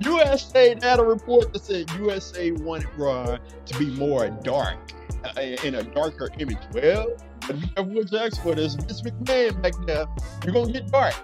USA 0.00 0.76
had 0.80 1.00
a 1.00 1.04
report 1.04 1.52
that 1.52 1.64
said 1.64 1.90
USA 1.92 2.52
wanted 2.52 2.88
Raw 2.96 3.38
to 3.66 3.78
be 3.78 3.86
more 3.86 4.28
dark, 4.28 4.78
uh, 5.24 5.40
in 5.40 5.74
a 5.76 5.82
darker 5.82 6.28
image. 6.38 6.58
Well, 6.72 7.16
but 7.46 7.60
be 7.60 7.66
careful 7.68 7.94
what 7.94 8.12
you 8.12 8.42
for. 8.42 8.54
There's 8.54 8.74
Vince 8.74 9.02
McMahon 9.02 9.60
back 9.62 9.72
there. 9.86 10.06
You're 10.44 10.54
gonna 10.54 10.72
get 10.72 10.88
dark. 10.90 11.14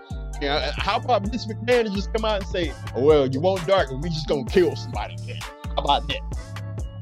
Yeah, 0.40 0.56
uh, 0.56 0.72
how 0.76 0.96
about 0.98 1.22
Vince 1.22 1.46
McMahon 1.46 1.92
just 1.94 2.12
come 2.12 2.24
out 2.24 2.42
and 2.42 2.46
say, 2.48 2.72
"Well, 2.96 3.26
you 3.26 3.40
want 3.40 3.66
dark, 3.66 3.90
and 3.90 4.02
we 4.02 4.08
just 4.08 4.28
gonna 4.28 4.44
kill 4.44 4.74
somebody"? 4.76 5.16
Then. 5.26 5.38
How 5.76 5.82
about 5.82 6.08
that? 6.08 6.20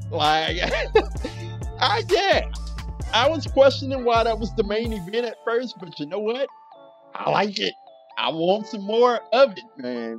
Like, 0.09 0.57
I 1.79 2.03
yeah, 2.09 2.49
I 3.13 3.29
was 3.29 3.45
questioning 3.45 4.03
why 4.03 4.23
that 4.23 4.39
was 4.39 4.53
the 4.55 4.63
main 4.63 4.93
event 4.93 5.25
at 5.25 5.37
first, 5.43 5.77
but 5.79 5.99
you 5.99 6.07
know 6.07 6.19
what? 6.19 6.47
I 7.13 7.29
like 7.29 7.59
it. 7.59 7.73
I 8.17 8.29
want 8.29 8.67
some 8.67 8.81
more 8.81 9.19
of 9.33 9.51
it, 9.51 9.63
man. 9.77 10.17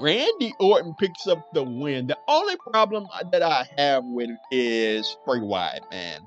Randy 0.00 0.54
Orton 0.58 0.94
picks 0.98 1.26
up 1.26 1.52
the 1.52 1.62
win. 1.62 2.06
The 2.06 2.18
only 2.26 2.56
problem 2.56 3.06
that 3.30 3.42
I 3.42 3.68
have 3.76 4.04
with 4.04 4.30
it 4.30 4.38
is 4.50 5.16
Bray 5.26 5.40
Wyatt, 5.40 5.84
man. 5.90 6.20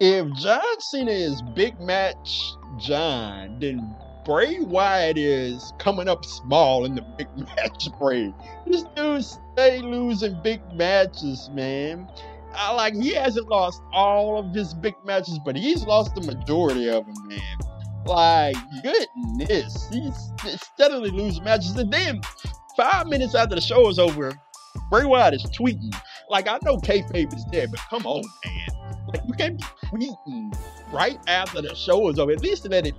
If 0.00 0.26
John 0.38 0.80
Cena 0.80 1.12
is 1.12 1.40
big 1.54 1.80
match 1.80 2.42
John, 2.78 3.58
then 3.60 3.94
Bray 4.24 4.58
Wyatt 4.60 5.18
is 5.18 5.72
coming 5.78 6.08
up 6.08 6.24
small 6.24 6.86
in 6.86 6.94
the 6.94 7.02
big 7.18 7.28
match 7.36 7.88
Bray. 7.98 8.32
This 8.66 8.84
dude 8.96 9.24
stay 9.24 9.80
losing 9.80 10.40
big 10.42 10.60
matches, 10.74 11.50
man. 11.52 12.08
I 12.56 12.72
like 12.72 12.94
he 12.94 13.12
hasn't 13.14 13.48
lost 13.48 13.82
all 13.92 14.38
of 14.38 14.54
his 14.54 14.74
big 14.74 14.94
matches, 15.04 15.38
but 15.44 15.56
he's 15.56 15.84
lost 15.84 16.14
the 16.14 16.22
majority 16.22 16.88
of 16.88 17.04
them, 17.04 17.28
man. 17.28 17.58
Like, 18.06 18.56
goodness, 18.82 19.88
he's 19.90 20.32
steadily 20.60 21.10
losing 21.10 21.42
matches. 21.42 21.76
And 21.76 21.92
then, 21.92 22.20
five 22.76 23.08
minutes 23.08 23.34
after 23.34 23.54
the 23.54 23.60
show 23.60 23.88
is 23.88 23.98
over, 23.98 24.32
Bray 24.90 25.04
Wyatt 25.04 25.34
is 25.34 25.42
tweeting. 25.44 25.94
Like, 26.30 26.48
I 26.48 26.58
know 26.62 26.76
kayfabe 26.76 27.34
is 27.34 27.44
there, 27.50 27.66
but 27.66 27.80
come 27.90 28.06
on, 28.06 28.22
man. 28.44 28.96
Like, 29.08 29.22
you 29.26 29.34
can't 29.34 29.58
be 29.58 29.64
tweeting 29.86 30.56
right 30.92 31.18
after 31.26 31.60
the 31.60 31.74
show 31.74 32.08
is 32.08 32.18
over. 32.18 32.32
At 32.32 32.40
least 32.40 32.68
let 32.68 32.86
it 32.86 32.94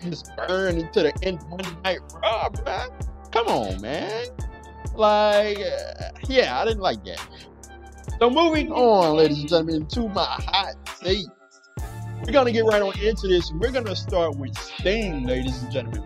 just 0.00 0.30
burn 0.36 0.78
into 0.78 1.02
the 1.02 1.12
end 1.22 1.40
Monday 1.48 1.68
Night 1.84 1.98
Raw, 2.22 2.48
bro. 2.48 2.86
Come 3.30 3.46
on, 3.48 3.80
man. 3.80 4.26
Like, 4.94 5.58
uh, 5.58 6.10
yeah, 6.28 6.60
I 6.60 6.64
didn't 6.64 6.82
like 6.82 7.04
that. 7.04 7.20
So, 8.18 8.30
moving 8.30 8.70
on, 8.72 9.16
ladies 9.16 9.40
and 9.40 9.48
gentlemen, 9.48 9.86
to 9.88 10.08
my 10.08 10.24
hot 10.24 10.74
takes. 11.00 11.26
We're 12.24 12.32
gonna 12.32 12.52
get 12.52 12.64
right 12.64 12.80
on 12.80 12.96
into 13.00 13.26
this. 13.26 13.50
We're 13.58 13.72
gonna 13.72 13.96
start 13.96 14.36
with 14.36 14.56
Sting, 14.56 15.26
ladies 15.26 15.60
and 15.62 15.72
gentlemen. 15.72 16.04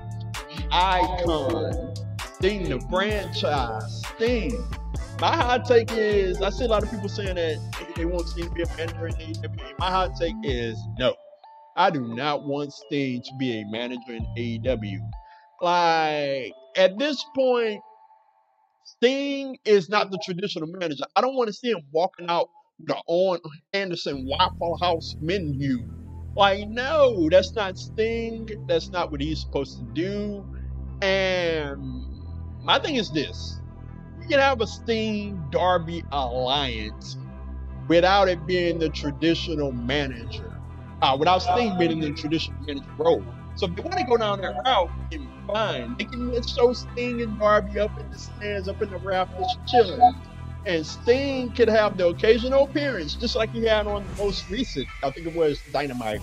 Icon. 0.73 1.95
Sting, 2.35 2.69
the 2.71 2.81
franchise. 2.89 4.03
Sting. 4.15 4.57
My 5.21 5.35
hot 5.35 5.67
take 5.67 5.93
is 5.93 6.41
I 6.41 6.51
see 6.51 6.65
a 6.65 6.69
lot 6.69 6.83
of 6.83 6.91
people 6.91 7.09
saying 7.09 7.35
that 7.35 7.59
they 7.97 8.05
want 8.05 8.29
Sting 8.29 8.49
to 8.49 8.51
be 8.51 8.63
a 8.63 8.77
manager 8.77 9.09
in 9.09 9.15
AEW. 9.15 9.79
My 9.79 9.91
hot 9.91 10.17
take 10.19 10.35
is 10.43 10.79
no. 10.99 11.15
I 11.77 11.91
do 11.91 12.01
not 12.01 12.45
want 12.45 12.73
Sting 12.73 13.23
to 13.23 13.31
be 13.39 13.61
a 13.61 13.65
manager 13.67 14.13
in 14.13 14.27
AEW. 14.39 14.99
Like 15.61 16.53
at 16.77 16.99
this 16.99 17.25
point, 17.35 17.81
Sting 18.85 19.59
is 19.65 19.89
not 19.89 20.11
the 20.11 20.19
traditional 20.25 20.69
manager. 20.69 21.05
I 21.15 21.21
don't 21.21 21.37
want 21.37 21.49
to 21.49 21.53
see 21.53 21.71
him 21.71 21.83
walking 21.93 22.29
out 22.29 22.49
the 22.79 22.97
Arn 23.09 23.41
Anderson 23.73 24.27
Waffle 24.29 24.79
House 24.81 25.17
menu 25.21 25.79
like, 26.37 26.69
no, 26.69 27.29
that's 27.31 27.55
not 27.57 27.79
Sting. 27.79 28.49
That's 28.69 28.91
not 28.91 29.11
what 29.11 29.23
he's 29.23 29.41
supposed 29.41 29.79
to 29.79 29.85
do. 29.95 30.45
And 31.01 32.05
my 32.63 32.79
thing 32.79 32.97
is 32.97 33.11
this 33.11 33.59
we 34.19 34.27
can 34.27 34.39
have 34.39 34.61
a 34.61 34.67
Sting 34.67 35.43
Darby 35.51 36.05
alliance 36.13 37.17
without 37.89 38.29
it 38.29 38.47
being 38.47 38.79
the 38.79 38.91
traditional 38.91 39.73
manager, 39.73 40.46
uh, 41.03 41.17
without 41.19 41.39
Sting 41.39 41.77
being 41.79 41.93
in 41.93 42.01
the 42.01 42.13
traditional 42.13 42.59
manager 42.63 42.87
role. 42.99 43.25
So 43.57 43.67
if 43.67 43.75
they 43.77 43.83
want 43.83 43.99
to 43.99 44.05
go 44.05 44.17
down 44.17 44.41
that 44.43 44.55
route, 44.65 44.91
then 45.11 45.29
fine. 45.47 45.97
They 45.99 46.05
can 46.05 46.31
let 46.33 46.49
show 46.49 46.73
Sting 46.73 47.23
and 47.23 47.39
Darby 47.39 47.81
up 47.81 47.99
in 47.99 48.11
the 48.11 48.19
stands, 48.19 48.69
up 48.69 48.83
in 48.83 48.91
the 48.91 48.99
rafters, 48.99 49.57
chilling 49.67 50.15
and 50.67 50.85
Sting 50.85 51.53
could 51.53 51.69
have 51.69 51.97
the 51.97 52.09
occasional 52.09 52.65
appearance, 52.65 53.15
just 53.15 53.37
like 53.37 53.51
he 53.53 53.65
had 53.65 53.87
on 53.87 54.05
the 54.05 54.23
most 54.23 54.51
recent, 54.51 54.89
I 55.03 55.11
think 55.11 55.29
it 55.29 55.33
was 55.33 55.61
Dynamite, 55.73 56.21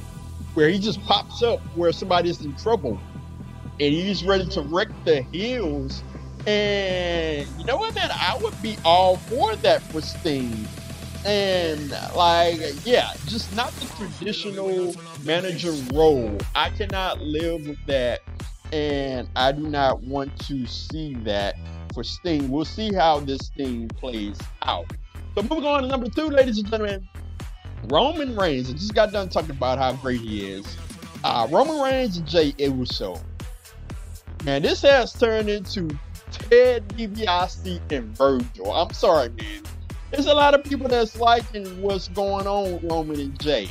where 0.54 0.70
he 0.70 0.80
just 0.80 1.02
pops 1.04 1.42
up 1.42 1.62
where 1.76 1.94
somebody's 1.94 2.42
in 2.42 2.56
trouble 2.58 3.00
and 3.80 3.94
he's 3.94 4.24
ready 4.26 4.46
to 4.50 4.62
wreck 4.62 4.90
the 5.06 5.22
heels. 5.32 6.04
And 6.46 7.48
you 7.58 7.66
know 7.66 7.78
what, 7.78 7.96
man? 7.96 8.10
I 8.12 8.38
would 8.42 8.62
be 8.62 8.78
all 8.84 9.16
for 9.16 9.56
that 9.58 9.82
for 9.82 10.02
Sting. 10.02 10.68
And 11.26 11.92
like, 12.16 12.60
yeah, 12.86 13.14
just 13.28 13.56
not 13.56 13.72
the 13.74 13.86
traditional 13.96 14.96
manager 15.24 15.72
role. 15.94 16.38
I 16.56 16.70
cannot 16.70 17.22
live 17.22 17.68
with 17.68 17.84
that. 17.88 18.20
And 18.72 19.30
I 19.36 19.52
do 19.52 19.62
not 19.62 20.02
want 20.02 20.38
to 20.48 20.66
see 20.66 21.14
that 21.24 21.56
for 21.94 22.04
Sting. 22.04 22.50
We'll 22.50 22.66
see 22.66 22.94
how 22.94 23.20
this 23.20 23.50
thing 23.56 23.88
plays 23.90 24.38
out. 24.64 24.92
So 25.36 25.44
moving 25.44 25.66
on 25.66 25.84
to 25.84 25.88
number 25.88 26.10
two, 26.10 26.28
ladies 26.28 26.58
and 26.58 26.70
gentlemen, 26.70 27.08
Roman 27.86 28.36
Reigns. 28.36 28.70
I 28.70 28.74
just 28.74 28.94
got 28.94 29.12
done 29.12 29.30
talking 29.30 29.52
about 29.52 29.78
how 29.78 29.94
great 29.94 30.22
he 30.22 30.50
is. 30.50 30.66
Uh, 31.24 31.48
Roman 31.50 31.80
Reigns 31.82 32.18
and 32.18 32.28
Jey 32.28 32.54
Uso. 32.58 33.20
Man, 34.44 34.62
this 34.62 34.82
has 34.82 35.14
turned 35.14 35.50
into 35.50 35.90
Ted 36.32 36.88
DiBiase 36.90 37.80
and 37.92 38.18
Virgil. 38.18 38.74
I'm 38.74 38.92
sorry, 38.94 39.30
man. 39.30 39.64
There's 40.14 40.28
a 40.28 40.34
lot 40.36 40.54
of 40.54 40.64
people 40.64 40.88
that's 40.88 41.20
liking 41.20 41.66
what's 41.82 42.08
going 42.10 42.46
on 42.46 42.74
with 42.74 42.84
Roman 42.84 43.20
and 43.20 43.42
Jey. 43.42 43.68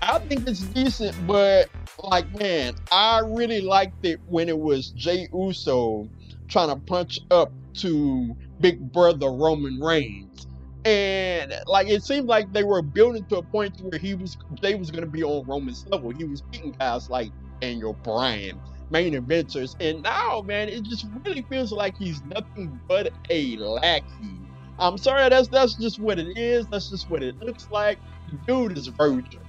I 0.00 0.18
think 0.20 0.48
it's 0.48 0.62
decent, 0.62 1.14
but 1.26 1.68
like, 2.02 2.34
man, 2.38 2.76
I 2.90 3.18
really 3.18 3.60
liked 3.60 4.02
it 4.06 4.20
when 4.26 4.48
it 4.48 4.58
was 4.58 4.88
Jey 4.92 5.28
Uso 5.34 6.08
trying 6.48 6.70
to 6.70 6.76
punch 6.76 7.20
up 7.30 7.52
to 7.74 8.34
Big 8.60 8.90
Brother 8.90 9.30
Roman 9.30 9.78
Reigns. 9.78 10.46
And 10.86 11.52
like 11.66 11.88
it 11.88 12.04
seemed 12.04 12.26
like 12.26 12.50
they 12.54 12.64
were 12.64 12.80
building 12.80 13.26
to 13.26 13.36
a 13.36 13.42
point 13.42 13.78
where 13.82 13.98
he 13.98 14.14
was 14.14 14.38
they 14.62 14.76
was 14.76 14.90
gonna 14.90 15.04
be 15.04 15.22
on 15.22 15.46
Roman's 15.46 15.86
level. 15.88 16.08
He 16.08 16.24
was 16.24 16.40
beating 16.40 16.74
guys 16.78 17.10
like 17.10 17.32
Daniel 17.60 17.92
Bryan, 18.02 18.58
main 18.88 19.12
eventers, 19.12 19.76
and 19.78 20.02
now 20.02 20.40
man, 20.40 20.70
it 20.70 20.84
just 20.84 21.04
really 21.22 21.42
feels 21.50 21.70
like 21.70 21.98
he's 21.98 22.22
nothing 22.24 22.80
but 22.88 23.12
a 23.28 23.58
lackey. 23.58 24.40
I'm 24.80 24.96
sorry, 24.96 25.28
that's 25.28 25.48
that's 25.48 25.74
just 25.74 25.98
what 25.98 26.18
it 26.18 26.38
is. 26.38 26.66
That's 26.68 26.88
just 26.88 27.10
what 27.10 27.22
it 27.22 27.38
looks 27.40 27.68
like. 27.70 27.98
The 28.30 28.38
dude 28.46 28.78
is 28.78 28.86
Virgil. 28.86 29.40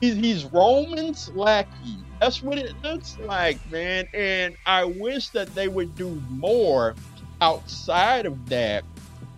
He's 0.00 0.16
he's 0.16 0.44
Roman's 0.46 1.30
lackey. 1.34 1.98
That's 2.20 2.42
what 2.42 2.58
it 2.58 2.74
looks 2.82 3.16
like, 3.20 3.58
man. 3.70 4.06
And 4.12 4.56
I 4.66 4.84
wish 4.84 5.28
that 5.30 5.54
they 5.54 5.68
would 5.68 5.94
do 5.94 6.20
more 6.28 6.94
outside 7.40 8.26
of 8.26 8.48
that. 8.48 8.84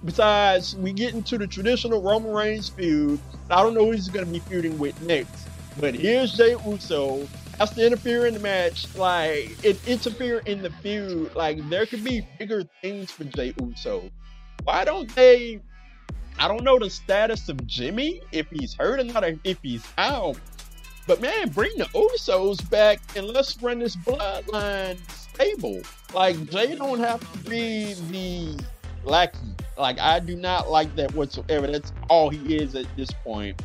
Besides, 0.04 0.74
we 0.76 0.92
get 0.92 1.14
into 1.14 1.38
the 1.38 1.46
traditional 1.46 2.02
Roman 2.02 2.32
Reigns 2.32 2.68
feud. 2.68 3.20
I 3.50 3.62
don't 3.62 3.74
know 3.74 3.84
who 3.84 3.92
he's 3.92 4.08
going 4.08 4.26
to 4.26 4.32
be 4.32 4.40
feuding 4.40 4.78
with 4.78 5.00
next. 5.02 5.48
But 5.78 5.94
here's 5.94 6.32
Jey 6.32 6.56
Uso 6.66 7.26
has 7.58 7.70
to 7.72 7.86
interfere 7.86 8.26
in 8.26 8.34
the 8.34 8.40
match. 8.40 8.92
Like, 8.96 9.64
it 9.64 9.78
interfere 9.86 10.38
in 10.46 10.62
the 10.62 10.70
feud. 10.70 11.34
Like, 11.34 11.68
there 11.68 11.86
could 11.86 12.02
be 12.02 12.26
bigger 12.38 12.64
things 12.80 13.10
for 13.10 13.24
Jey 13.24 13.54
Uso. 13.60 14.10
Why 14.64 14.84
don't 14.84 15.12
they? 15.14 15.60
I 16.38 16.48
don't 16.48 16.64
know 16.64 16.78
the 16.78 16.90
status 16.90 17.48
of 17.48 17.66
Jimmy, 17.66 18.22
if 18.32 18.48
he's 18.50 18.74
hurt 18.74 19.00
or 19.00 19.04
not, 19.04 19.24
or 19.24 19.38
if 19.44 19.58
he's 19.62 19.86
out. 19.98 20.38
But 21.06 21.20
man, 21.20 21.50
bring 21.50 21.76
the 21.76 21.84
Usos 21.86 22.68
back 22.70 23.00
and 23.16 23.26
let's 23.26 23.60
run 23.60 23.80
this 23.80 23.96
bloodline 23.96 24.98
stable. 25.10 25.80
Like 26.14 26.48
Jey 26.50 26.76
don't 26.76 27.00
have 27.00 27.20
to 27.20 27.50
be 27.50 27.94
the 28.10 28.62
lackey. 29.04 29.38
Like 29.76 29.98
I 29.98 30.20
do 30.20 30.36
not 30.36 30.70
like 30.70 30.94
that 30.96 31.12
whatsoever. 31.14 31.66
That's 31.66 31.92
all 32.08 32.30
he 32.30 32.56
is 32.56 32.74
at 32.74 32.86
this 32.96 33.10
point. 33.24 33.60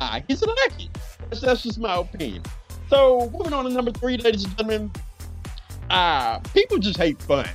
Uh, 0.00 0.20
he's 0.28 0.42
a 0.42 0.46
lackey. 0.46 0.90
That's, 1.28 1.40
that's 1.40 1.62
just 1.62 1.78
my 1.78 1.96
opinion. 1.96 2.42
So 2.88 3.30
moving 3.32 3.52
on 3.52 3.64
to 3.64 3.70
number 3.70 3.92
three, 3.92 4.16
ladies 4.16 4.44
and 4.44 4.56
gentlemen. 4.56 4.92
Uh, 5.90 6.38
people 6.54 6.78
just 6.78 6.98
hate 6.98 7.20
fun. 7.22 7.48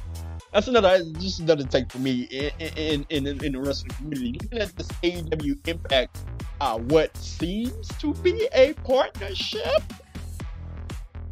That's 0.54 0.68
another 0.68 1.04
just 1.20 1.40
another 1.40 1.64
take 1.64 1.92
for 1.92 2.00
me 2.00 2.24
in 2.24 2.52
in, 2.78 3.06
in, 3.10 3.44
in 3.44 3.52
the 3.54 3.60
wrestling 3.60 3.92
community. 3.98 4.40
Looking 4.42 4.60
at 4.60 4.76
this 4.76 4.88
AEW 5.04 5.68
Impact 5.68 6.18
uh, 6.62 6.80
what 6.80 7.16
seems 7.18 7.88
to 8.00 8.14
be 8.16 8.48
a 8.54 8.74
partnership. 8.86 9.82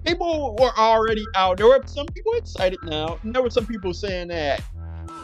people 0.05 0.57
were 0.59 0.77
already 0.77 1.25
out. 1.35 1.57
There 1.57 1.67
were 1.67 1.81
some 1.85 2.07
people 2.07 2.33
excited 2.33 2.79
now. 2.83 3.17
And 3.23 3.33
there 3.33 3.41
were 3.41 3.49
some 3.49 3.65
people 3.65 3.93
saying 3.93 4.29
that, 4.29 4.61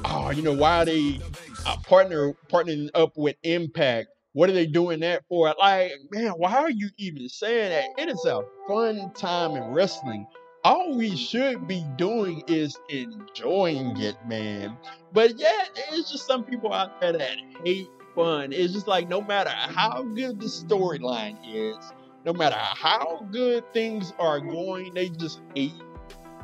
oh, 0.06 0.30
you 0.32 0.42
know, 0.44 0.54
why 0.54 0.84
are 0.84 0.86
they 0.86 1.20
uh, 1.66 1.78
partner 1.84 2.34
partnering 2.50 2.90
up 2.94 3.14
with 3.18 3.36
Impact? 3.44 4.08
What 4.34 4.50
are 4.50 4.54
they 4.54 4.68
doing 4.68 5.00
that 5.02 5.24
for? 5.28 5.54
Like, 5.60 5.94
man, 6.12 6.32
why 6.32 6.54
are 6.56 6.70
you 6.70 6.90
even 6.98 7.28
saying 7.28 7.70
that? 7.72 8.02
It 8.02 8.10
is 8.10 8.24
a 8.26 8.44
fun 8.68 9.12
time 9.14 9.58
in 9.58 9.64
wrestling. 9.74 10.28
All 10.64 10.98
we 10.98 11.16
should 11.16 11.68
be 11.68 11.86
doing 11.98 12.44
is 12.48 12.78
enjoying 12.90 13.98
it, 13.98 14.18
man. 14.28 14.78
But 15.14 15.38
yeah, 15.38 15.66
it's 15.92 16.12
just 16.12 16.28
some 16.28 16.44
people 16.44 16.74
out 16.74 17.00
there 17.00 17.14
that 17.14 17.38
hate 17.64 17.88
fun. 18.16 18.52
It's 18.52 18.74
just 18.74 18.88
like 18.88 19.08
no 19.08 19.22
matter 19.22 19.52
how 19.52 20.04
good 20.04 20.40
the 20.40 20.48
storyline 20.48 21.38
is, 21.46 21.78
no 22.26 22.34
matter 22.34 22.58
how 22.58 23.26
good 23.32 23.72
things 23.74 24.14
are 24.20 24.40
going, 24.40 24.94
they 24.94 25.10
just 25.10 25.42
hate 25.56 25.74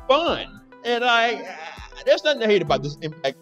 fun. 0.08 0.60
And 0.84 1.04
I, 1.04 1.34
uh, 1.34 1.56
there's 2.06 2.24
nothing 2.24 2.40
to 2.40 2.46
hate 2.46 2.62
about 2.62 2.82
this 2.82 2.96
Impact 3.02 3.36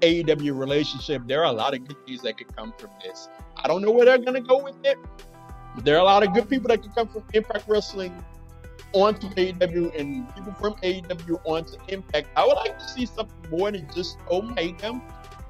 AEW 0.00 0.58
relationship. 0.58 1.22
There 1.26 1.40
are 1.40 1.52
a 1.52 1.52
lot 1.52 1.74
of 1.74 1.86
good 1.86 1.96
things 2.06 2.22
that 2.22 2.38
could 2.38 2.54
come 2.56 2.72
from 2.78 2.90
this. 3.02 3.28
I 3.56 3.68
don't 3.68 3.82
know 3.82 3.90
where 3.90 4.04
they're 4.04 4.18
gonna 4.18 4.40
go 4.40 4.62
with 4.62 4.76
it. 4.84 4.98
But 5.74 5.84
there 5.84 5.96
are 5.96 6.00
a 6.00 6.04
lot 6.04 6.22
of 6.22 6.32
good 6.32 6.48
people 6.48 6.68
that 6.68 6.82
could 6.82 6.94
come 6.94 7.08
from 7.08 7.24
Impact 7.34 7.64
Wrestling 7.68 8.24
onto 8.96 9.28
AEW 9.28 9.98
and 9.98 10.34
people 10.34 10.54
from 10.54 10.72
AEW 10.76 11.38
onto 11.44 11.76
Impact. 11.88 12.28
I 12.34 12.46
would 12.46 12.54
like 12.54 12.78
to 12.78 12.88
see 12.88 13.04
something 13.04 13.50
more 13.50 13.70
than 13.70 13.86
just 13.94 14.16
Omega. 14.30 15.00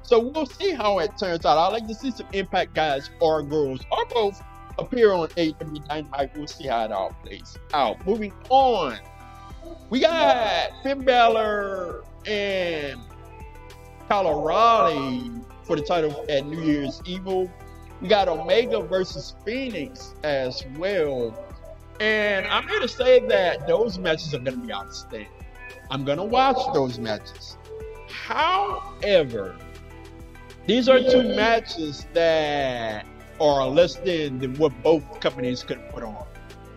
So 0.03 0.19
we'll 0.19 0.45
see 0.45 0.73
how 0.73 0.99
it 0.99 1.11
turns 1.17 1.45
out. 1.45 1.57
I'd 1.57 1.73
like 1.73 1.87
to 1.87 1.95
see 1.95 2.11
some 2.11 2.27
Impact 2.33 2.73
guys 2.73 3.09
or 3.21 3.41
girls 3.43 3.79
or 3.89 4.05
both 4.07 4.43
appear 4.77 5.13
on 5.13 5.29
AEW 5.29 5.87
Dynamite. 5.87 6.35
We'll 6.35 6.47
see 6.47 6.67
how 6.67 6.85
it 6.85 6.91
all 6.91 7.15
plays 7.23 7.57
out. 7.73 8.05
Moving 8.05 8.33
on, 8.49 8.99
we 9.89 10.01
got 10.01 10.71
Finn 10.83 11.05
Balor 11.05 12.03
and 12.25 12.99
Kyle 14.09 14.27
O'Reilly 14.27 15.31
for 15.63 15.77
the 15.77 15.83
title 15.83 16.25
at 16.29 16.45
New 16.45 16.61
Year's 16.61 17.01
Evil. 17.05 17.49
We 18.01 18.09
got 18.09 18.27
Omega 18.27 18.81
versus 18.81 19.35
Fenix 19.45 20.13
as 20.23 20.63
well. 20.77 21.46
And 21.99 22.45
I'm 22.47 22.67
here 22.67 22.79
to 22.79 22.87
say 22.87 23.25
that 23.27 23.67
those 23.67 23.97
matches 23.97 24.33
are 24.33 24.39
going 24.39 24.59
to 24.61 24.67
be 24.67 24.73
outstanding. 24.73 25.29
I'm 25.89 26.05
going 26.05 26.17
to 26.17 26.23
watch 26.23 26.57
those 26.73 26.99
matches. 26.99 27.57
However, 28.09 29.55
these 30.65 30.89
are 30.89 30.99
two 30.99 31.35
matches 31.35 32.05
that 32.13 33.05
are 33.39 33.67
less 33.67 33.95
than, 33.95 34.55
what 34.55 34.73
both 34.83 35.19
companies 35.21 35.63
could 35.63 35.79
put 35.89 36.03
on. 36.03 36.25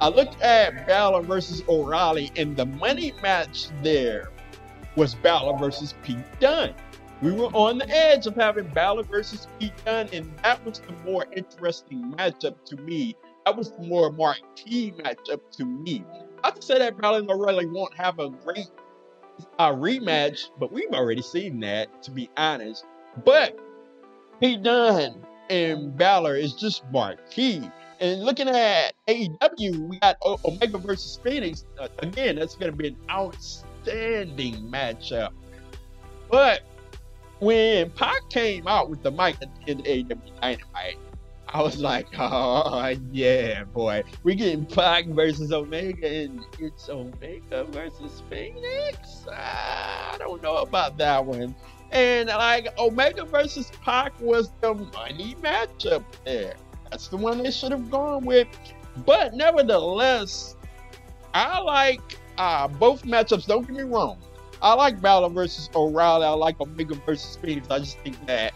I 0.01 0.09
looked 0.09 0.41
at 0.41 0.87
Balor 0.87 1.23
versus 1.23 1.63
O'Reilly, 1.69 2.31
and 2.37 2.57
the 2.57 2.67
money 2.67 3.13
match 3.21 3.69
there 3.83 4.31
was 4.97 5.15
Balor 5.17 5.59
versus 5.59 5.95
Pete 6.03 6.19
Dunne. 6.41 6.75
We 7.21 7.33
were 7.33 7.49
on 7.49 7.79
the 7.79 7.89
edge 7.91 8.27
of 8.27 8.35
having 8.37 8.69
Balor 8.69 9.03
versus 9.03 9.47
Pete 9.59 9.73
Dunne, 9.85 10.09
and 10.13 10.33
that 10.43 10.65
was 10.65 10.81
the 10.81 10.93
more 11.05 11.27
interesting 11.37 12.15
matchup 12.17 12.65
to 12.65 12.77
me. 12.77 13.15
That 13.47 13.57
was 13.57 13.73
the 13.73 13.83
more 13.83 14.13
marquee 14.13 14.93
matchup 14.93 15.41
to 15.53 15.65
me. 15.65 16.05
Not 16.43 16.57
to 16.57 16.63
say 16.63 16.79
that 16.79 16.95
and 16.95 17.31
O'Reilly 17.31 17.67
won't 17.67 17.95
have 17.95 18.19
a 18.19 18.31
great 18.31 18.69
uh, 19.59 19.73
rematch, 19.73 20.51
but 20.59 20.73
we've 20.73 20.93
already 20.93 21.23
seen 21.23 21.61
that, 21.61 22.03
to 22.05 22.11
be 22.11 22.31
honest. 22.37 22.85
But 23.25 23.59
Pete 24.41 24.63
Dunne 24.63 25.25
and 25.49 25.97
Balor 25.97 26.37
is 26.37 26.55
just 26.55 26.85
marquee. 26.91 27.69
And 28.01 28.23
looking 28.23 28.49
at 28.49 28.95
AEW, 29.09 29.89
we 29.89 29.99
got 29.99 30.17
o- 30.23 30.41
Omega 30.45 30.79
versus 30.79 31.19
Fenix. 31.23 31.67
Uh, 31.79 31.89
again, 31.99 32.37
that's 32.37 32.55
going 32.55 32.73
to 32.73 32.77
be 32.77 32.89
an 32.89 32.97
outstanding 33.11 34.55
matchup. 34.71 35.33
But 36.31 36.63
when 37.41 37.91
Pac 37.91 38.31
came 38.31 38.67
out 38.67 38.89
with 38.89 39.03
the 39.03 39.11
mic 39.11 39.37
in 39.67 39.79
AEW 39.83 40.41
Dynamite, 40.41 40.99
I 41.53 41.63
was 41.63 41.79
like, 41.79 42.07
oh, 42.19 42.95
yeah, 43.11 43.65
boy. 43.65 44.05
We're 44.23 44.37
getting 44.37 44.67
Pac 44.67 45.07
versus 45.07 45.53
Omega, 45.53 46.09
and 46.09 46.41
it's 46.59 46.89
Omega 46.89 47.65
versus 47.65 48.23
Fenix? 48.31 49.27
I 49.29 50.17
don't 50.19 50.43
know 50.43 50.59
about 50.59 50.97
that 50.99 51.25
one. 51.25 51.55
And 51.93 52.29
like 52.29 52.69
Omega 52.79 53.25
versus 53.25 53.71
Pac 53.83 54.13
was 54.21 54.53
the 54.61 54.75
money 54.75 55.37
matchup 55.43 56.05
there. 56.25 56.55
That's 56.89 57.09
the 57.09 57.17
one 57.17 57.43
they 57.43 57.51
should 57.51 57.73
have 57.73 57.91
gone 57.91 58.25
with. 58.25 58.47
But 59.05 59.35
nevertheless, 59.35 60.57
I 61.35 61.61
like 61.61 62.01
uh, 62.39 62.69
both 62.69 63.03
matchups. 63.03 63.47
Don't 63.47 63.67
get 63.67 63.77
me 63.77 63.83
wrong. 63.83 64.19
I 64.63 64.75
like 64.75 65.01
Balor 65.01 65.31
versus 65.31 65.69
O'Reilly. 65.75 66.27
I 66.27 66.31
like 66.31 66.61
Omega 66.61 66.95
versus 66.95 67.37
Fenix. 67.37 67.69
I 67.71 67.79
just 67.81 67.99
think 67.99 68.25
that 68.27 68.53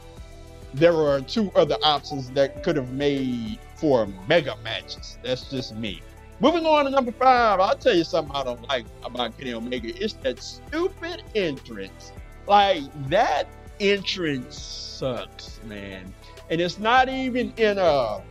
there 0.74 0.94
are 0.94 1.20
two 1.20 1.50
other 1.54 1.76
options 1.82 2.30
that 2.30 2.62
could 2.62 2.76
have 2.76 2.92
made 2.92 3.58
for 3.76 4.06
mega 4.28 4.56
matches. 4.62 5.18
That's 5.22 5.48
just 5.50 5.74
me. 5.76 6.02
Moving 6.40 6.66
on 6.66 6.84
to 6.84 6.90
number 6.90 7.12
five, 7.12 7.60
I'll 7.60 7.76
tell 7.76 7.94
you 7.94 8.04
something 8.04 8.34
I 8.34 8.44
don't 8.44 8.68
like 8.68 8.84
about 9.04 9.38
Kenny 9.38 9.54
Omega. 9.54 9.92
It's 10.02 10.14
that 10.14 10.42
stupid 10.42 11.22
entrance 11.34 12.12
like 12.46 12.82
that 13.08 13.46
entrance 13.80 14.58
sucks, 14.58 15.60
man. 15.64 16.12
And 16.50 16.60
it's 16.60 16.78
not 16.78 17.08
even 17.08 17.52
in 17.56 17.78
a 17.78 18.22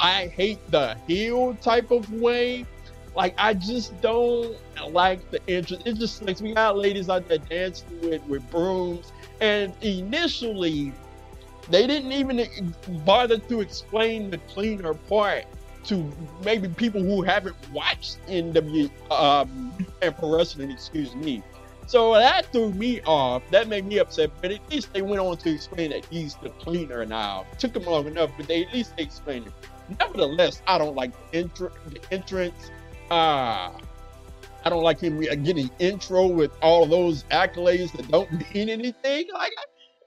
I 0.00 0.28
hate 0.28 0.58
the 0.70 0.96
heel 1.06 1.54
type 1.56 1.90
of 1.90 2.12
way. 2.12 2.66
Like 3.14 3.34
I 3.38 3.54
just 3.54 4.00
don't 4.00 4.56
like 4.88 5.30
the 5.30 5.40
entrance. 5.48 5.82
It 5.84 5.94
just 5.94 6.22
like 6.22 6.40
we 6.40 6.54
got 6.54 6.76
ladies 6.76 7.08
out 7.08 7.28
there 7.28 7.38
dancing 7.38 8.00
with 8.02 8.22
with 8.24 8.48
brooms, 8.50 9.12
and 9.40 9.72
initially 9.82 10.92
they 11.70 11.86
didn't 11.86 12.12
even 12.12 12.74
bother 13.04 13.38
to 13.38 13.60
explain 13.60 14.30
the 14.30 14.38
cleaner 14.38 14.94
part 14.94 15.44
to 15.84 16.10
maybe 16.44 16.68
people 16.68 17.02
who 17.02 17.22
haven't 17.22 17.56
watched 17.72 18.18
NW 18.26 18.90
um, 19.10 19.72
and 20.02 20.16
pro 20.16 20.36
wrestling. 20.36 20.70
Excuse 20.70 21.14
me. 21.14 21.42
So 21.86 22.14
that 22.14 22.46
threw 22.52 22.70
me 22.72 23.00
off. 23.02 23.42
That 23.50 23.68
made 23.68 23.86
me 23.86 23.98
upset. 23.98 24.30
But 24.40 24.52
at 24.52 24.70
least 24.70 24.92
they 24.92 25.02
went 25.02 25.20
on 25.20 25.36
to 25.38 25.52
explain 25.52 25.90
that 25.90 26.04
he's 26.04 26.36
the 26.36 26.50
cleaner 26.50 27.04
now. 27.04 27.46
Took 27.58 27.72
them 27.72 27.84
long 27.84 28.06
enough, 28.06 28.30
but 28.36 28.46
they 28.46 28.64
at 28.64 28.72
least 28.72 28.96
they 28.96 29.02
explained 29.02 29.46
it. 29.46 29.52
Nevertheless, 29.98 30.62
I 30.66 30.78
don't 30.78 30.94
like 30.94 31.12
the, 31.32 31.42
the 31.88 32.00
entrance. 32.12 32.70
Uh, 33.10 33.70
I 34.64 34.68
don't 34.68 34.84
like 34.84 35.00
him 35.00 35.20
getting 35.20 35.70
intro 35.78 36.26
with 36.28 36.52
all 36.62 36.86
those 36.86 37.24
accolades 37.24 37.92
that 37.96 38.08
don't 38.08 38.30
mean 38.54 38.68
anything. 38.68 39.26
Like 39.32 39.52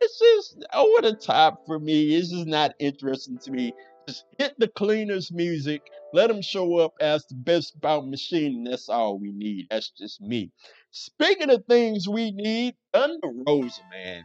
it's 0.04 0.20
just 0.20 0.66
over 0.74 1.02
the 1.02 1.16
top 1.16 1.66
for 1.66 1.80
me. 1.80 2.16
It's 2.16 2.30
just 2.30 2.48
not 2.48 2.74
interesting 2.80 3.38
to 3.40 3.52
me. 3.52 3.74
Just 4.08 4.26
hit 4.38 4.54
the 4.58 4.68
cleaners 4.68 5.32
music. 5.32 5.82
Let 6.14 6.28
them 6.28 6.42
show 6.42 6.78
up 6.78 6.94
as 7.00 7.26
the 7.26 7.36
best 7.36 7.80
bout 7.80 8.08
machine. 8.08 8.66
That's 8.66 8.90
all 8.90 9.18
we 9.18 9.32
need. 9.32 9.68
That's 9.70 9.90
just 9.92 10.22
me. 10.22 10.52
Speaking 10.92 11.50
of 11.50 11.64
things 11.66 12.08
we 12.08 12.32
need, 12.32 12.76
Thunder 12.92 13.30
Rosa, 13.48 13.82
man. 13.92 14.24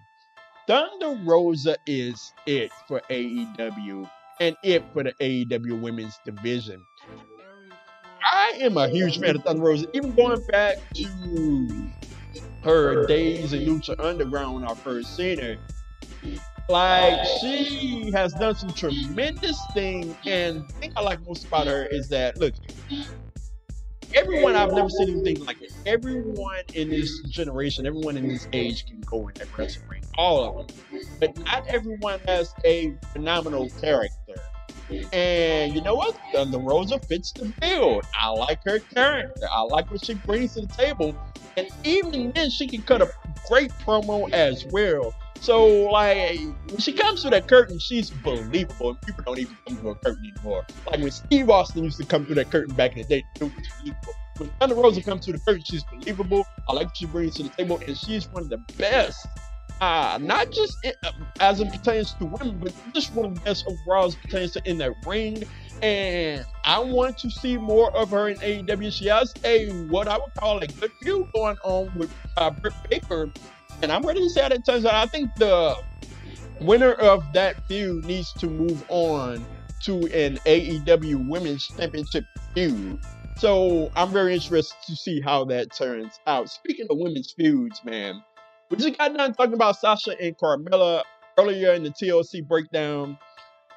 Thunder 0.66 1.18
Rosa 1.24 1.76
is 1.86 2.32
it 2.46 2.70
for 2.88 3.00
AEW 3.08 4.10
and 4.40 4.56
it 4.62 4.84
for 4.92 5.04
the 5.04 5.12
AEW 5.20 5.80
women's 5.80 6.18
division. 6.24 6.82
I 8.22 8.58
am 8.60 8.76
a 8.76 8.88
huge 8.88 9.18
fan 9.20 9.36
of 9.36 9.44
Thunder 9.44 9.62
Rosa, 9.62 9.86
even 9.94 10.14
going 10.14 10.44
back 10.48 10.76
to 10.94 11.88
her 12.64 13.06
days 13.06 13.52
in 13.52 13.62
Lucha 13.62 13.98
Underground 13.98 14.54
when 14.54 14.64
I 14.64 14.74
first 14.74 15.16
seen 15.16 15.38
her. 15.38 15.56
Like 16.68 17.24
she 17.40 18.10
has 18.14 18.34
done 18.34 18.54
some 18.54 18.70
tremendous 18.70 19.58
things, 19.72 20.14
and 20.26 20.68
the 20.68 20.72
thing 20.74 20.92
I 20.96 21.00
like 21.00 21.18
most 21.26 21.46
about 21.46 21.66
her 21.66 21.86
is 21.86 22.08
that 22.10 22.38
look, 22.38 22.52
everyone 24.14 24.54
I've 24.54 24.72
never 24.72 24.90
seen 24.90 25.10
anything 25.10 25.44
like 25.46 25.62
it. 25.62 25.72
Everyone 25.86 26.60
in 26.74 26.90
this 26.90 27.20
generation, 27.20 27.86
everyone 27.86 28.18
in 28.18 28.28
this 28.28 28.46
age 28.52 28.84
can 28.86 29.00
go 29.00 29.28
in 29.28 29.34
that 29.36 29.48
wrestling 29.56 29.88
ring. 29.88 30.02
All 30.18 30.60
of 30.60 30.68
them. 30.68 30.76
But 31.20 31.38
not 31.38 31.66
everyone 31.68 32.20
has 32.26 32.52
a 32.66 32.94
phenomenal 33.12 33.70
character. 33.80 34.34
And 35.12 35.74
you 35.74 35.82
know 35.82 35.94
what? 35.94 36.18
Thunder 36.32 36.58
Rosa 36.58 36.98
fits 36.98 37.32
the 37.32 37.46
bill. 37.60 38.00
I 38.18 38.28
like 38.30 38.60
her 38.64 38.78
character. 38.78 39.46
I 39.50 39.62
like 39.62 39.90
what 39.90 40.04
she 40.04 40.14
brings 40.14 40.54
to 40.54 40.62
the 40.62 40.66
table. 40.68 41.14
And 41.58 41.68
even 41.82 42.30
then, 42.32 42.50
she 42.50 42.68
can 42.68 42.82
cut 42.82 43.02
a 43.02 43.10
great 43.48 43.72
promo 43.84 44.32
as 44.32 44.64
well. 44.70 45.12
So, 45.40 45.66
like, 45.90 46.38
when 46.38 46.78
she 46.78 46.92
comes 46.92 47.22
to 47.22 47.30
that 47.30 47.48
curtain, 47.48 47.80
she's 47.80 48.10
believable, 48.10 48.90
and 48.90 49.02
people 49.02 49.24
don't 49.24 49.38
even 49.40 49.56
come 49.66 49.76
to 49.78 49.88
a 49.88 49.94
curtain 49.96 50.32
anymore. 50.36 50.64
Like 50.86 51.00
when 51.00 51.10
Steve 51.10 51.50
Austin 51.50 51.82
used 51.82 51.98
to 51.98 52.06
come 52.06 52.26
through 52.26 52.36
that 52.36 52.52
curtain 52.52 52.74
back 52.76 52.92
in 52.92 53.02
the 53.02 53.08
day, 53.08 53.24
it 53.40 53.42
was 53.42 53.52
believable. 53.80 54.12
When 54.36 54.50
Thunder 54.60 54.76
Rosa 54.76 55.02
comes 55.02 55.24
to 55.26 55.32
the 55.32 55.38
curtain, 55.40 55.64
she's 55.64 55.82
believable. 55.82 56.46
I 56.68 56.74
like 56.74 56.86
what 56.86 56.96
she 56.96 57.06
brings 57.06 57.34
to 57.36 57.44
the 57.44 57.48
table, 57.48 57.80
and 57.84 57.96
she's 57.96 58.28
one 58.28 58.44
of 58.44 58.50
the 58.50 58.58
best 58.76 59.26
uh, 59.80 60.18
not 60.20 60.50
just 60.50 60.84
in, 60.84 60.92
uh, 61.04 61.12
as 61.40 61.60
it 61.60 61.70
pertains 61.70 62.12
to 62.14 62.26
women, 62.26 62.58
but 62.58 62.74
just 62.94 63.14
one 63.14 63.26
of 63.26 63.34
the 63.34 63.40
best 63.42 63.64
overall 63.66 64.06
as 64.06 64.16
pertains 64.16 64.52
to 64.52 64.68
in 64.68 64.78
that 64.78 64.94
ring. 65.06 65.44
And 65.82 66.44
I 66.64 66.80
want 66.80 67.18
to 67.18 67.30
see 67.30 67.56
more 67.56 67.94
of 67.96 68.10
her 68.10 68.28
in 68.28 68.36
AEW. 68.38 68.92
She 68.92 69.06
has 69.06 69.32
a 69.44 69.68
what 69.86 70.08
I 70.08 70.16
would 70.16 70.34
call 70.38 70.58
a 70.58 70.66
good 70.66 70.92
feud 71.02 71.28
going 71.32 71.56
on 71.64 71.92
with 71.96 72.12
uh, 72.36 72.50
Britt 72.50 72.74
Baker, 72.90 73.30
and 73.82 73.92
I'm 73.92 74.02
ready 74.02 74.20
to 74.20 74.30
say 74.30 74.40
that 74.40 74.52
it 74.52 74.66
turns 74.66 74.84
out. 74.84 74.94
I 74.94 75.06
think 75.06 75.30
the 75.36 75.76
winner 76.60 76.92
of 76.92 77.22
that 77.34 77.56
feud 77.68 78.04
needs 78.04 78.32
to 78.34 78.48
move 78.48 78.84
on 78.88 79.46
to 79.84 79.98
an 80.12 80.38
AEW 80.46 81.28
Women's 81.28 81.68
Championship 81.68 82.24
feud. 82.54 82.98
So 83.36 83.92
I'm 83.94 84.10
very 84.10 84.34
interested 84.34 84.76
to 84.88 84.96
see 84.96 85.20
how 85.20 85.44
that 85.44 85.72
turns 85.72 86.18
out. 86.26 86.50
Speaking 86.50 86.88
of 86.90 86.98
women's 86.98 87.30
feuds, 87.30 87.84
man, 87.84 88.20
we 88.70 88.76
just 88.76 88.98
got 88.98 89.14
done 89.14 89.34
talking 89.34 89.54
about 89.54 89.76
Sasha 89.76 90.14
and 90.20 90.36
Carmella 90.36 91.02
earlier 91.38 91.72
in 91.72 91.82
the 91.82 91.90
TLC 91.90 92.46
breakdown. 92.46 93.18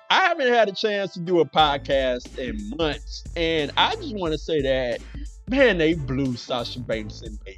I 0.10 0.28
haven't 0.28 0.50
had 0.50 0.68
a 0.68 0.74
chance 0.74 1.14
to 1.14 1.22
do 1.22 1.40
a 1.40 1.46
podcast 1.46 2.38
in 2.38 2.58
months, 2.78 3.24
and 3.38 3.72
I 3.78 3.96
just 3.96 4.14
want 4.16 4.34
to 4.34 4.38
say 4.38 4.62
that, 4.62 5.00
man, 5.48 5.78
they 5.78 5.94
blew 5.94 6.36
Sasha 6.36 6.82
Banks 6.82 7.22
and 7.22 7.40
Bayley. 7.46 7.58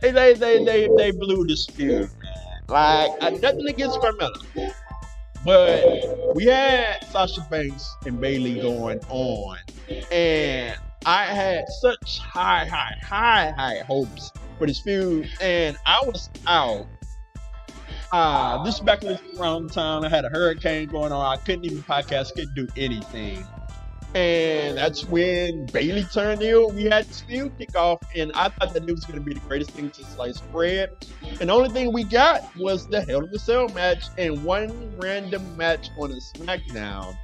They 0.00 0.10
they 0.10 0.34
they 0.34 0.64
they, 0.64 0.88
they 0.96 1.10
blew 1.12 1.46
this 1.46 1.66
feud. 1.66 2.10
Like 2.68 3.12
I, 3.20 3.30
nothing 3.30 3.68
against 3.68 4.00
Carmella, 4.00 4.72
but 5.44 6.34
we 6.34 6.46
had 6.46 7.04
Sasha 7.10 7.46
Banks 7.48 7.94
and 8.04 8.20
Bayley 8.20 8.60
going 8.60 8.98
on, 9.08 9.58
and 10.10 10.76
I 11.06 11.26
had 11.26 11.68
such 11.80 12.18
high, 12.18 12.64
high, 12.64 12.96
high, 13.02 13.50
high 13.50 13.82
hopes 13.86 14.32
for 14.58 14.66
this 14.66 14.80
feud, 14.80 15.28
and 15.40 15.76
I 15.86 16.02
was 16.04 16.30
out. 16.46 16.86
Uh, 18.10 18.62
this 18.64 18.80
back 18.80 19.02
in 19.02 19.18
around 19.38 19.72
time. 19.72 20.04
I 20.04 20.08
had 20.08 20.24
a 20.24 20.28
hurricane 20.28 20.88
going 20.88 21.12
on. 21.12 21.26
I 21.26 21.36
couldn't 21.36 21.64
even 21.64 21.82
podcast, 21.82 22.34
couldn't 22.34 22.54
do 22.54 22.68
anything. 22.76 23.44
And 24.14 24.78
that's 24.78 25.04
when 25.04 25.66
Bayley 25.66 26.04
turned 26.04 26.40
heel. 26.40 26.70
We 26.70 26.84
had 26.84 27.04
this 27.06 27.22
feud 27.22 27.52
kick 27.58 27.76
off, 27.76 27.98
and 28.14 28.30
I 28.34 28.48
thought 28.48 28.72
that 28.72 28.88
it 28.88 28.92
was 28.92 29.04
going 29.04 29.18
to 29.18 29.24
be 29.24 29.34
the 29.34 29.40
greatest 29.40 29.72
thing 29.72 29.90
to 29.90 30.04
sliced 30.04 30.50
bread. 30.52 30.90
And 31.40 31.50
the 31.50 31.52
only 31.52 31.70
thing 31.70 31.92
we 31.92 32.04
got 32.04 32.44
was 32.56 32.86
the 32.86 33.02
Hell 33.02 33.24
of 33.24 33.30
a 33.32 33.38
Cell 33.38 33.68
match 33.70 34.04
and 34.16 34.44
one 34.44 34.96
random 34.98 35.56
match 35.56 35.88
on 35.98 36.12
a 36.12 36.38
SmackDown. 36.38 37.18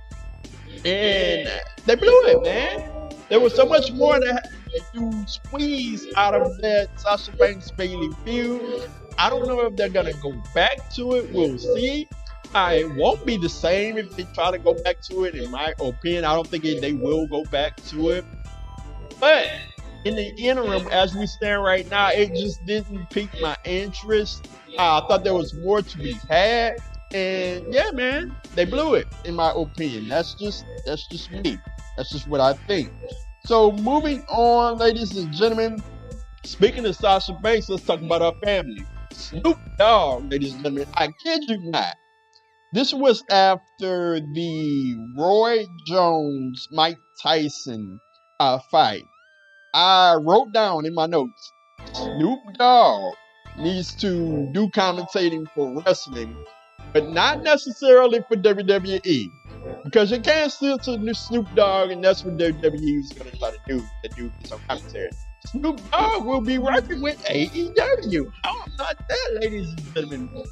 And 0.85 1.49
they 1.87 1.95
blew 1.95 2.23
it, 2.27 2.43
man. 2.43 3.11
There 3.29 3.41
was 3.41 3.55
so 3.55 3.67
much 3.67 3.93
more 3.93 4.19
that 4.19 4.49
to 4.95 5.27
squeeze 5.27 6.07
out 6.17 6.35
of 6.35 6.57
that 6.59 6.89
Sasha 6.99 7.33
Banks 7.33 7.71
Bayley 7.71 8.11
feud. 8.25 8.89
I 9.19 9.29
don't 9.29 9.47
know 9.47 9.61
if 9.61 9.77
they're 9.77 9.89
gonna 9.89 10.13
go 10.15 10.33
back 10.55 10.91
to 10.95 11.15
it. 11.17 11.33
We'll 11.33 11.59
see. 11.59 12.09
Uh, 12.55 12.73
it 12.79 12.95
won't 12.97 13.25
be 13.25 13.37
the 13.37 13.49
same 13.49 13.99
if 13.99 14.17
they 14.17 14.25
try 14.35 14.51
to 14.51 14.59
go 14.59 14.75
back 14.83 15.01
to 15.03 15.25
it. 15.25 15.35
In 15.35 15.51
my 15.51 15.73
opinion, 15.81 16.25
I 16.25 16.35
don't 16.35 16.47
think 16.47 16.65
they 16.65 16.93
will 16.93 17.27
go 17.29 17.45
back 17.45 17.77
to 17.87 18.11
it. 18.11 18.25
But 19.21 19.49
in 20.05 20.17
the 20.17 20.35
interim, 20.37 20.89
as 20.91 21.15
we 21.15 21.27
stand 21.27 21.63
right 21.63 21.89
now, 21.91 22.09
it 22.09 22.35
just 22.35 22.65
didn't 22.67 23.11
pique 23.11 23.41
my 23.41 23.57
interest. 23.65 24.49
Uh, 24.79 25.01
I 25.01 25.07
thought 25.07 25.23
there 25.23 25.35
was 25.35 25.55
more 25.55 25.83
to 25.83 25.99
be 25.99 26.13
had, 26.29 26.77
and 27.13 27.73
yeah, 27.73 27.91
man, 27.93 28.37
they 28.55 28.65
blew 28.65 28.95
it. 28.95 29.07
In 29.25 29.35
my 29.35 29.53
opinion, 29.55 30.09
that's 30.09 30.35
just 30.35 30.65
that's 30.87 31.07
just 31.09 31.31
me. 31.31 31.59
That's 31.97 32.11
just 32.11 32.29
what 32.29 32.41
I 32.41 32.55
think. 32.67 32.91
So 33.47 33.73
moving 33.73 34.23
on, 34.29 34.79
ladies 34.79 35.17
and 35.17 35.33
gentlemen. 35.33 35.83
Speaking 36.45 36.87
of 36.87 36.97
Sasha 36.97 37.35
Banks, 37.43 37.69
let's 37.69 37.85
talk 37.85 38.01
about 38.01 38.23
our 38.23 38.35
family. 38.45 38.85
Snoop 39.13 39.59
Dogg, 39.79 40.31
ladies 40.31 40.55
and 40.55 40.63
gentlemen. 40.65 40.87
I 40.97 41.09
kid 41.23 41.45
you 41.49 41.59
not. 41.71 41.95
This 42.73 42.95
was 42.95 43.25
after 43.31 44.21
the 44.21 44.97
Roy 45.19 45.67
Jones 45.87 46.69
Mike 46.71 47.01
Tyson 47.21 48.01
uh, 48.39 48.59
fight. 48.71 49.05
I 49.75 50.17
wrote 50.21 50.53
down 50.53 50.87
in 50.87 50.95
my 50.95 51.07
notes 51.07 51.53
Snoop 51.93 52.41
Dogg 52.59 53.15
needs 53.59 53.95
to 53.97 54.49
do 54.53 54.69
commentating 54.69 55.47
for 55.55 55.83
wrestling, 55.83 56.37
but 56.93 57.09
not 57.09 57.43
necessarily 57.43 58.21
for 58.29 58.37
WWE. 58.37 59.31
Because 59.85 60.11
you 60.11 60.21
can't 60.21 60.51
steal 60.51 60.79
to 60.79 61.15
Snoop 61.15 61.47
Dogg, 61.55 61.91
and 61.91 62.03
that's 62.03 62.25
what 62.25 62.37
WWE 62.37 63.01
is 63.01 63.13
going 63.13 63.31
to 63.31 63.39
try 63.39 63.51
to 63.51 63.59
do, 63.67 63.83
to 64.03 64.09
do 64.17 64.33
some 64.45 64.61
commentary. 64.69 65.11
Snoop 65.47 65.81
Dogg 65.91 66.25
will 66.25 66.41
be 66.41 66.59
working 66.59 67.01
with 67.01 67.23
AEW. 67.25 68.33
How 68.45 68.55
oh, 68.55 68.65
about 68.75 68.97
that, 69.09 69.39
ladies 69.41 69.69
and 69.69 69.95
gentlemen? 69.95 70.45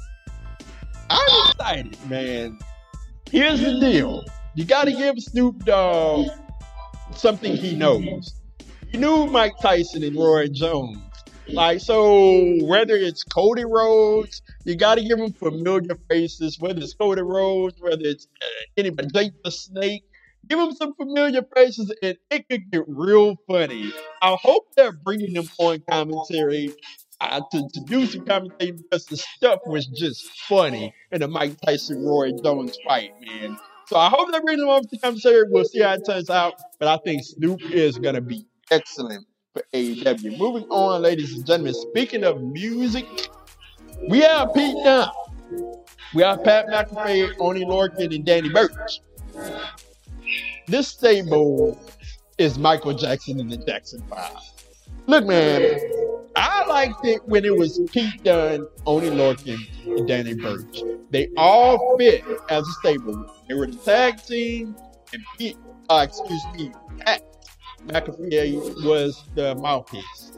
I'm 1.09 1.49
excited, 1.49 2.09
man. 2.09 2.59
Here's 3.31 3.61
the 3.61 3.79
deal. 3.79 4.23
You 4.55 4.65
got 4.65 4.85
to 4.85 4.91
give 4.91 5.19
Snoop 5.19 5.65
Dogg 5.65 6.27
something 7.15 7.55
he 7.55 7.75
knows. 7.75 8.33
He 8.91 8.97
knew 8.97 9.27
Mike 9.27 9.53
Tyson 9.61 10.03
and 10.03 10.15
Roy 10.15 10.47
Jones. 10.47 10.97
Like, 11.47 11.79
so 11.79 12.57
whether 12.65 12.95
it's 12.95 13.23
Cody 13.23 13.65
Rhodes, 13.65 14.41
you 14.69 14.75
got 14.75 14.95
to 14.95 15.03
give 15.03 15.19
him 15.19 15.33
familiar 15.33 15.97
faces, 16.09 16.59
whether 16.59 16.79
it's 16.79 16.93
Cody 16.93 17.23
Rhodes, 17.23 17.81
whether 17.81 18.03
it's 18.03 18.27
uh, 18.41 18.45
anybody, 18.77 19.09
Jake 19.13 19.31
the 19.43 19.51
Snake, 19.51 20.03
give 20.47 20.59
him 20.59 20.71
some 20.73 20.93
familiar 20.93 21.41
faces 21.55 21.91
and 22.03 22.17
it 22.29 22.47
could 22.47 22.71
get 22.71 22.83
real 22.87 23.35
funny. 23.47 23.91
I 24.21 24.37
hope 24.41 24.67
they're 24.75 24.91
bringing 24.91 25.33
them 25.33 25.49
on 25.57 25.83
commentary 25.89 26.73
uh, 27.19 27.41
to, 27.51 27.67
to 27.73 27.79
do 27.81 28.05
some 28.05 28.25
commentary 28.25 28.71
because 28.71 29.05
the 29.05 29.17
stuff 29.17 29.59
was 29.65 29.87
just 29.87 30.29
funny 30.47 30.93
in 31.11 31.21
the 31.21 31.27
Mike 31.27 31.59
Tyson 31.61 32.05
Roy 32.05 32.31
Jones 32.31 32.77
fight, 32.87 33.11
man. 33.21 33.57
So 33.87 33.97
I 33.97 34.09
hope 34.09 34.31
they 34.31 34.39
bring 34.39 34.59
them 34.59 34.69
on 34.69 34.85
to 34.87 34.97
commentary. 34.99 35.43
We'll 35.49 35.65
see 35.65 35.81
how 35.81 35.93
it 35.93 36.05
turns 36.05 36.29
out. 36.29 36.53
But 36.77 36.89
I 36.89 36.97
think 37.03 37.23
Snoop 37.23 37.61
is 37.71 37.97
going 37.97 38.15
to 38.15 38.21
be 38.21 38.45
excellent 38.69 39.25
for 39.53 39.63
AEW. 39.73 40.37
Moving 40.37 40.65
on, 40.69 41.01
ladies 41.01 41.35
and 41.35 41.45
gentlemen. 41.45 41.73
Speaking 41.73 42.23
of 42.23 42.41
music, 42.41 43.05
we 44.07 44.19
have 44.19 44.53
Pete 44.53 44.75
Dunne. 44.83 45.11
We 46.13 46.23
have 46.23 46.43
Pat 46.43 46.67
McAfee, 46.67 47.35
Oni 47.39 47.65
Lorcan, 47.65 48.13
and 48.15 48.25
Danny 48.25 48.49
Burch. 48.49 49.01
This 50.67 50.87
stable 50.87 51.79
is 52.37 52.57
Michael 52.57 52.93
Jackson 52.93 53.39
and 53.39 53.51
the 53.51 53.57
Jackson 53.57 54.01
Five. 54.09 54.33
Look, 55.07 55.25
man, 55.25 55.79
I 56.35 56.65
liked 56.67 57.05
it 57.05 57.21
when 57.25 57.45
it 57.45 57.55
was 57.55 57.79
Pete 57.91 58.23
Dunne, 58.23 58.67
Oni 58.85 59.09
Lorcan, 59.09 59.59
and 59.85 60.07
Danny 60.07 60.35
Burch. 60.35 60.81
They 61.09 61.29
all 61.37 61.97
fit 61.97 62.23
as 62.49 62.67
a 62.67 62.71
stable. 62.73 63.33
They 63.47 63.55
were 63.55 63.67
the 63.67 63.77
tag 63.77 64.23
team, 64.23 64.75
and 65.11 65.23
Pete, 65.37 65.57
uh, 65.89 66.05
excuse 66.07 66.43
me, 66.55 66.71
Pat 66.99 67.23
McAfee 67.87 68.85
was 68.85 69.23
the 69.35 69.55
mouthpiece. 69.55 70.31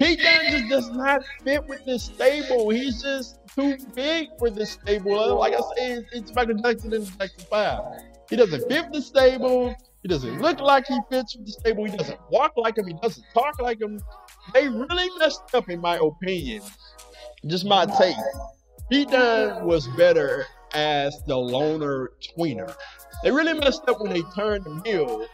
Pete 0.00 0.18
Dunne 0.22 0.50
just 0.50 0.68
does 0.70 0.90
not 0.90 1.22
fit 1.44 1.66
with 1.66 1.84
this 1.84 2.04
stable. 2.04 2.70
He's 2.70 3.02
just 3.02 3.38
too 3.54 3.76
big 3.94 4.28
for 4.38 4.48
this 4.48 4.72
stable. 4.72 5.36
Like 5.36 5.52
I 5.52 5.60
say, 5.76 6.04
it's 6.12 6.34
Michael 6.34 6.54
Jackson 6.54 6.94
in 6.94 7.04
the 7.04 7.10
Jackson 7.10 7.46
Five. 7.50 7.80
He 8.30 8.36
doesn't 8.36 8.66
fit 8.66 8.90
the 8.92 9.02
stable. 9.02 9.74
He 10.02 10.08
doesn't 10.08 10.40
look 10.40 10.58
like 10.60 10.86
he 10.86 10.98
fits 11.10 11.36
with 11.36 11.44
the 11.44 11.52
stable. 11.52 11.84
He 11.84 11.94
doesn't 11.94 12.18
walk 12.30 12.52
like 12.56 12.78
him. 12.78 12.86
He 12.86 12.94
doesn't 13.02 13.26
talk 13.34 13.60
like 13.60 13.78
him. 13.82 14.00
They 14.54 14.68
really 14.68 15.08
messed 15.18 15.54
up, 15.54 15.68
in 15.68 15.82
my 15.82 15.98
opinion. 15.98 16.62
Just 17.46 17.66
my 17.66 17.84
take. 17.84 18.16
Pete 18.90 19.10
Dunne 19.10 19.66
was 19.66 19.86
better 19.98 20.46
as 20.72 21.14
the 21.26 21.36
loner 21.36 22.12
tweener. 22.34 22.74
They 23.22 23.30
really 23.30 23.52
messed 23.52 23.82
up 23.86 24.00
when 24.00 24.14
they 24.14 24.22
turned 24.34 24.66
him 24.66 24.80
heel 24.82 25.26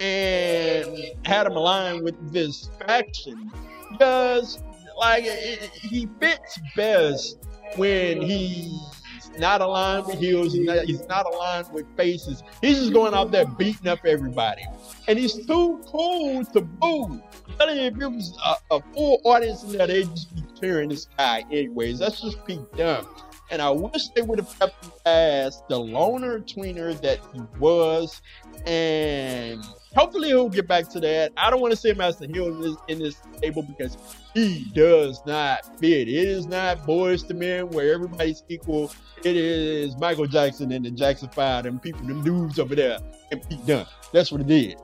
and 0.00 0.98
had 1.24 1.46
him 1.46 1.56
aligned 1.56 2.02
with 2.02 2.32
this 2.32 2.70
faction 2.78 3.50
because 3.90 4.62
like 4.98 5.24
it, 5.24 5.70
he 5.82 6.08
fits 6.20 6.58
best 6.76 7.38
when 7.76 8.22
he's 8.22 8.94
not 9.38 9.60
aligned 9.60 10.06
with 10.06 10.18
heels, 10.18 10.52
he's 10.52 10.66
not, 10.66 10.84
he's 10.84 11.06
not 11.08 11.26
aligned 11.26 11.72
with 11.72 11.86
faces. 11.96 12.42
He's 12.60 12.78
just 12.78 12.92
going 12.92 13.14
out 13.14 13.30
there 13.30 13.46
beating 13.46 13.88
up 13.88 14.00
everybody. 14.04 14.62
And 15.08 15.18
he's 15.18 15.34
too 15.46 15.82
cool 15.86 16.44
to 16.44 16.60
boo. 16.60 17.22
Telling 17.58 17.76
you, 17.76 17.84
if 17.84 18.00
it 18.00 18.08
was 18.08 18.36
a, 18.44 18.76
a 18.76 18.82
full 18.92 19.20
audience 19.24 19.62
in 19.64 19.72
there, 19.72 19.86
they'd 19.86 20.08
just 20.10 20.34
be 20.34 20.42
cheering 20.60 20.88
this 20.88 21.08
guy 21.16 21.44
anyways. 21.50 21.98
That's 21.98 22.20
just 22.20 22.44
Pete 22.46 22.60
Dunne. 22.76 23.04
And 23.50 23.60
I 23.60 23.70
wish 23.70 24.08
they 24.08 24.22
would 24.22 24.38
have 24.38 24.58
kept 24.58 24.84
him 24.84 24.92
as 25.04 25.62
the 25.68 25.78
loner 25.78 26.40
tweener 26.40 26.98
that 27.02 27.20
he 27.32 27.40
was. 27.58 28.22
And 28.66 29.62
hopefully 29.94 30.28
he'll 30.28 30.48
get 30.48 30.66
back 30.68 30.88
to 30.90 31.00
that. 31.00 31.32
I 31.36 31.50
don't 31.50 31.60
want 31.60 31.72
to 31.72 31.76
see 31.76 31.90
him 31.90 32.00
as 32.00 32.16
the 32.16 32.26
heel 32.26 32.48
in 32.48 32.60
this, 32.60 32.76
in 32.88 32.98
this 32.98 33.16
table 33.42 33.62
because 33.62 33.96
he 34.34 34.66
does 34.74 35.22
not 35.26 35.78
fit. 35.78 36.08
It 36.08 36.14
is 36.14 36.46
not 36.46 36.86
Boyz 36.86 37.30
II 37.30 37.36
Men 37.38 37.68
where 37.70 37.92
everybody's 37.94 38.42
equal. 38.48 38.92
It 39.24 39.36
is 39.36 39.96
Michael 39.96 40.26
Jackson 40.26 40.72
and 40.72 40.84
the 40.84 40.90
Jackson 40.90 41.28
Five 41.30 41.66
and 41.66 41.80
people, 41.80 42.06
them 42.06 42.22
dudes 42.22 42.58
over 42.58 42.74
there, 42.74 42.98
and 43.30 43.48
Pete 43.48 43.64
Dunne. 43.66 43.86
That's 44.12 44.30
what 44.32 44.40
it 44.42 44.50
is. 44.50 44.74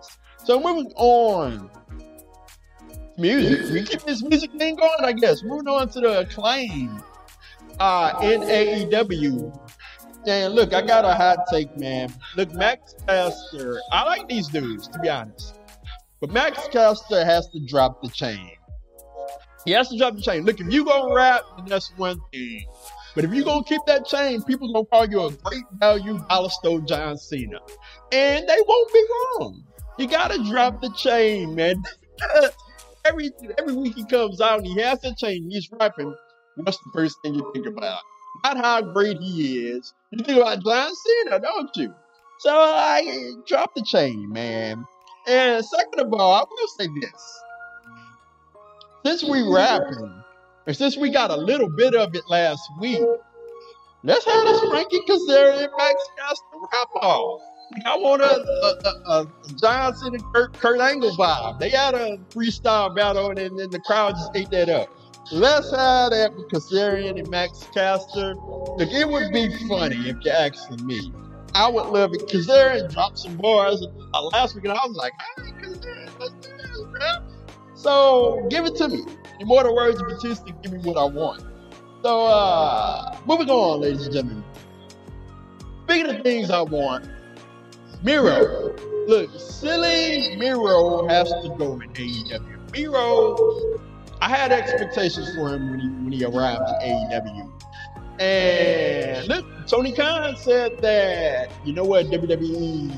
So 0.45 0.61
moving 0.61 0.93
on. 0.97 1.71
Music. 3.19 3.71
We 3.73 3.83
keep 3.85 4.03
this 4.03 4.23
music 4.23 4.51
thing 4.53 4.77
going, 4.77 4.91
I 5.03 5.13
guess. 5.13 5.43
Moving 5.43 5.69
on 5.69 5.89
to 5.91 6.01
the 6.01 6.21
acclaim. 6.21 7.03
uh, 7.79 8.19
in 8.23 8.41
AEW. 8.43 9.59
And 10.27 10.55
look, 10.55 10.75
I 10.75 10.83
got 10.83 11.05
a 11.05 11.15
hot 11.15 11.39
take, 11.51 11.77
man. 11.79 12.13
Look, 12.37 12.53
Max 12.53 12.95
Caster, 13.07 13.81
I 13.91 14.05
like 14.05 14.29
these 14.29 14.49
dudes, 14.49 14.89
to 14.89 14.99
be 14.99 15.09
honest. 15.09 15.59
But 16.21 16.31
Max 16.31 16.69
Caster 16.69 17.25
has 17.25 17.49
to 17.51 17.61
drop 17.67 18.03
the 18.03 18.09
chain. 18.09 18.51
He 19.65 19.73
has 19.73 19.89
to 19.89 19.99
drop 19.99 20.15
the 20.17 20.23
chain. 20.23 20.45
Look, 20.45 20.61
if 20.61 20.73
you 20.73 20.85
gonna 20.85 21.15
rap, 21.15 21.43
then 21.57 21.67
that's 21.67 21.93
one 21.97 22.21
thing. 22.33 22.65
But 23.15 23.25
if 23.25 23.35
you 23.35 23.45
gonna 23.45 23.65
keep 23.65 23.81
that 23.87 24.07
chain, 24.07 24.43
people 24.43 24.73
gonna 24.73 24.87
call 24.87 25.07
you 25.09 25.23
a 25.23 25.33
great 25.33 25.65
value 25.75 26.19
dollar 26.29 26.49
store 26.51 26.81
John 26.81 27.17
Cena. 27.17 27.59
And 28.13 28.49
they 28.49 28.59
won't 28.67 28.93
be 28.93 29.05
wrong. 29.11 29.65
You 29.99 30.07
gotta 30.07 30.43
drop 30.45 30.81
the 30.81 30.91
chain, 30.91 31.55
man. 31.55 31.83
every 33.05 33.31
every 33.59 33.75
week 33.75 33.97
he 33.97 34.05
comes 34.05 34.41
out 34.41 34.59
and 34.59 34.67
he 34.67 34.81
has 34.81 35.01
the 35.01 35.15
chain, 35.15 35.51
he's 35.51 35.69
rapping. 35.73 36.15
What's 36.57 36.79
the 36.79 36.91
first 36.93 37.17
thing 37.23 37.35
you 37.35 37.51
think 37.55 37.67
about? 37.67 38.01
Not 38.45 38.57
how 38.57 38.83
great 38.83 39.19
he 39.19 39.69
is. 39.69 39.93
You 40.11 40.25
think 40.25 40.39
about 40.39 40.65
John 40.65 40.93
Cena, 40.95 41.41
don't 41.41 41.71
you? 41.77 41.95
So 42.41 42.51
I 42.55 43.33
drop 43.47 43.75
the 43.75 43.83
chain, 43.83 44.33
man. 44.33 44.85
And 45.27 45.65
second 45.65 46.01
of 46.01 46.13
all, 46.13 46.33
I 46.35 46.41
will 46.41 46.69
say 46.79 46.89
this. 47.01 47.43
Since 49.05 49.25
we 49.25 49.43
rapping, 49.43 50.23
and 50.67 50.77
since 50.77 50.97
we 50.97 51.11
got 51.11 51.31
a 51.31 51.37
little 51.37 51.69
bit 51.69 51.95
of 51.95 52.15
it 52.15 52.23
last 52.29 52.63
week, 52.81 53.01
let's 54.03 54.25
have 54.25 54.45
this 54.45 54.61
Frankie 54.61 55.01
Kazarian 55.09 55.65
and 55.65 55.73
Max 55.77 55.95
Caster 56.19 56.45
rap 56.73 56.89
off. 57.03 57.41
I 57.87 57.97
want 57.97 58.21
a, 58.23 58.27
a, 58.27 58.89
a, 58.89 59.21
a 59.21 59.27
Johnson 59.61 60.15
and 60.15 60.25
Kurt, 60.35 60.53
Kurt 60.55 60.81
Angle 60.81 61.17
vibe. 61.17 61.61
They 61.61 61.71
had 61.71 61.95
a 61.95 62.19
freestyle 62.31 62.95
battle, 62.95 63.29
and 63.31 63.39
then 63.39 63.71
the 63.71 63.81
crowd 63.81 64.15
just 64.15 64.35
ate 64.35 64.51
that 64.51 64.69
up. 64.69 64.89
Let's 65.33 65.71
that 65.71 66.33
with 66.35 66.49
Kazarian 66.49 67.19
and 67.19 67.31
Max 67.31 67.69
Caster. 67.73 68.35
Look, 68.35 68.91
it 68.91 69.09
would 69.09 69.33
be 69.33 69.49
funny 69.69 69.97
if 70.09 70.17
you're 70.23 70.35
asking 70.35 70.85
me. 70.85 71.13
I 71.55 71.69
would 71.69 71.87
love 71.87 72.13
it. 72.15 72.23
Kazarian 72.29 72.93
dropped 72.93 73.19
some 73.19 73.37
bars 73.37 73.87
uh, 74.13 74.23
last 74.33 74.57
week, 74.57 74.65
and 74.65 74.73
I 74.73 74.87
was 74.87 74.97
like, 74.97 75.13
hey, 75.37 75.53
Kazarian, 75.63 76.11
let's 76.19 76.35
do 76.35 76.57
this, 76.57 76.83
man. 76.99 77.23
So 77.75 78.47
give 78.51 78.67
it 78.67 78.75
to 78.77 78.89
me. 78.89 79.05
In 79.39 79.47
more 79.47 79.63
the 79.63 79.73
words 79.73 80.03
Batista, 80.03 80.53
give 80.63 80.73
me 80.73 80.79
what 80.81 80.97
I 80.97 81.05
want. 81.05 81.43
So 82.03 82.27
uh 82.27 83.17
moving 83.25 83.51
on, 83.51 83.81
ladies 83.81 84.07
and 84.07 84.15
gentlemen. 84.15 84.45
Speaking 85.85 86.15
of 86.15 86.23
things 86.23 86.51
I 86.51 86.63
want, 86.63 87.09
Miro. 88.03 88.75
Look, 89.07 89.31
silly 89.39 90.37
Miro 90.37 91.07
has 91.09 91.29
to 91.29 91.55
go 91.59 91.75
in 91.81 91.91
AEW. 91.93 92.73
Miro, 92.73 93.37
I 94.23 94.29
had 94.29 94.53
expectations 94.53 95.35
for 95.35 95.55
him 95.55 95.71
when 95.71 95.81
he 95.81 95.89
when 95.89 96.13
he 96.13 96.25
arrived 96.25 96.69
in 96.83 96.91
AEW. 96.91 97.51
And 98.21 99.29
look, 99.29 99.47
Tony 99.67 99.93
Khan 99.93 100.37
said 100.37 100.79
that, 100.83 101.51
you 101.65 101.73
know 101.73 101.85
what, 101.85 102.07
WWE, 102.07 102.91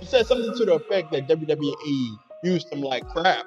he 0.00 0.06
said 0.06 0.26
something 0.26 0.54
to 0.56 0.64
the 0.64 0.74
effect 0.74 1.10
that 1.12 1.26
WWE 1.26 2.18
used 2.44 2.72
him 2.72 2.82
like 2.82 3.08
crap. 3.08 3.44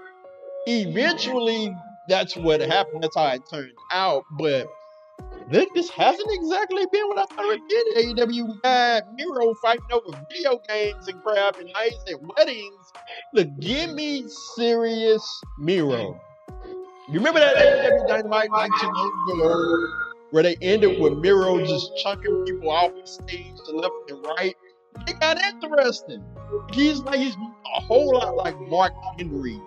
Eventually, 0.67 1.73
that's 2.09 2.35
what 2.35 2.59
happened. 2.61 3.03
That's 3.03 3.15
how 3.15 3.27
it 3.27 3.43
turned 3.49 3.71
out. 3.93 4.23
But 4.31 4.67
look, 5.51 5.69
this 5.73 5.89
hasn't 5.89 6.27
exactly 6.29 6.85
been 6.91 7.07
what 7.07 7.19
I 7.19 7.25
thought 7.33 7.45
it'd 7.45 7.67
did. 7.69 8.17
AEW 8.17 8.61
got 8.61 9.13
Miro 9.15 9.53
fighting 9.61 9.85
over 9.93 10.25
video 10.29 10.59
games 10.67 11.07
and 11.07 11.23
crap 11.23 11.59
and 11.59 11.71
nights 11.71 12.03
at 12.09 12.21
weddings. 12.35 12.91
Look, 13.33 13.47
give 13.59 13.93
me 13.93 14.25
serious 14.55 15.41
Miro. 15.59 16.19
You 17.11 17.19
remember 17.19 17.41
that 17.41 17.57
AEW 17.57 18.07
Dynamite 18.07 18.49
match 18.51 18.69
in 18.83 18.89
ago 18.89 19.87
where 20.29 20.43
they 20.43 20.55
ended 20.61 20.97
with 21.01 21.17
Miro 21.17 21.59
just 21.59 21.91
chunking 21.97 22.45
people 22.45 22.69
off 22.71 22.93
the 22.95 23.05
stage 23.05 23.57
to 23.65 23.71
left 23.75 23.93
and 24.09 24.23
right? 24.23 24.55
It 25.07 25.19
got 25.19 25.37
interesting. 25.37 26.23
He's 26.71 26.99
like 26.99 27.19
he's 27.19 27.35
a 27.35 27.81
whole 27.81 28.13
lot 28.13 28.37
like 28.37 28.57
Mark 28.61 28.93
Henry, 29.17 29.59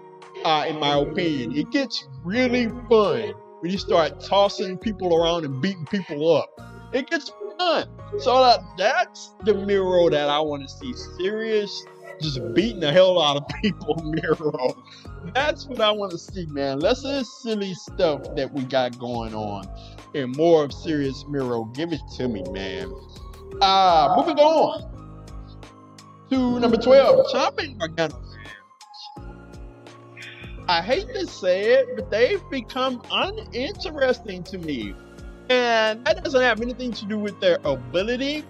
uh, 0.43 0.65
in 0.67 0.81
my 0.81 0.97
opinion. 0.97 1.55
It 1.55 1.71
gets 1.71 2.09
really 2.25 2.69
fun 2.89 3.35
when 3.61 3.71
you 3.71 3.77
start 3.77 4.21
tossing 4.21 4.79
people 4.79 5.15
around 5.15 5.45
and 5.45 5.61
beating 5.61 5.85
people 5.85 6.35
up. 6.35 6.49
It 6.95 7.11
gets 7.11 7.31
fun. 7.59 7.91
So 8.19 8.43
that, 8.43 8.61
that's 8.79 9.35
the 9.45 9.55
Miro 9.55 10.09
that 10.09 10.29
I 10.29 10.41
want 10.41 10.63
to 10.63 10.69
see. 10.69 10.93
Serious, 11.19 11.85
just 12.21 12.41
beating 12.55 12.81
the 12.81 12.93
hell 12.93 13.21
out 13.21 13.37
of 13.37 13.49
people, 13.63 13.97
Miro. 14.05 14.83
That's 15.35 15.67
what 15.67 15.81
I 15.81 15.91
want 15.91 16.13
to 16.13 16.19
see, 16.19 16.47
man. 16.47 16.79
Less 16.81 17.05
of 17.05 17.11
this 17.11 17.43
silly 17.43 17.75
stuff 17.75 18.23
that 18.37 18.53
we 18.53 18.63
got 18.65 18.99
going 18.99 19.35
on 19.35 19.67
and 20.15 20.35
more 20.37 20.65
of 20.65 20.73
serious 20.73 21.25
Miro. 21.29 21.65
Give 21.65 21.93
it 21.93 22.01
to 22.17 22.29
me, 22.29 22.45
man. 22.51 22.93
Uh, 23.61 24.15
moving 24.17 24.39
on 24.39 24.91
to 26.31 26.61
number 26.61 26.77
12, 26.77 27.27
Ciampa 27.33 27.79
Gargano. 27.79 28.21
I 30.67 30.81
hate 30.81 31.09
to 31.09 31.27
say 31.27 31.75
it, 31.75 31.95
but 31.95 32.11
they've 32.11 32.43
become 32.51 33.03
uninteresting 33.11 34.43
to 34.45 34.59
me. 34.59 34.95
And 35.51 36.05
that 36.05 36.25
doesn't 36.25 36.41
have 36.41 36.61
anything 36.61 36.93
to 36.93 37.05
do 37.05 37.19
with 37.19 37.39
their 37.41 37.59
ability. 37.65 38.45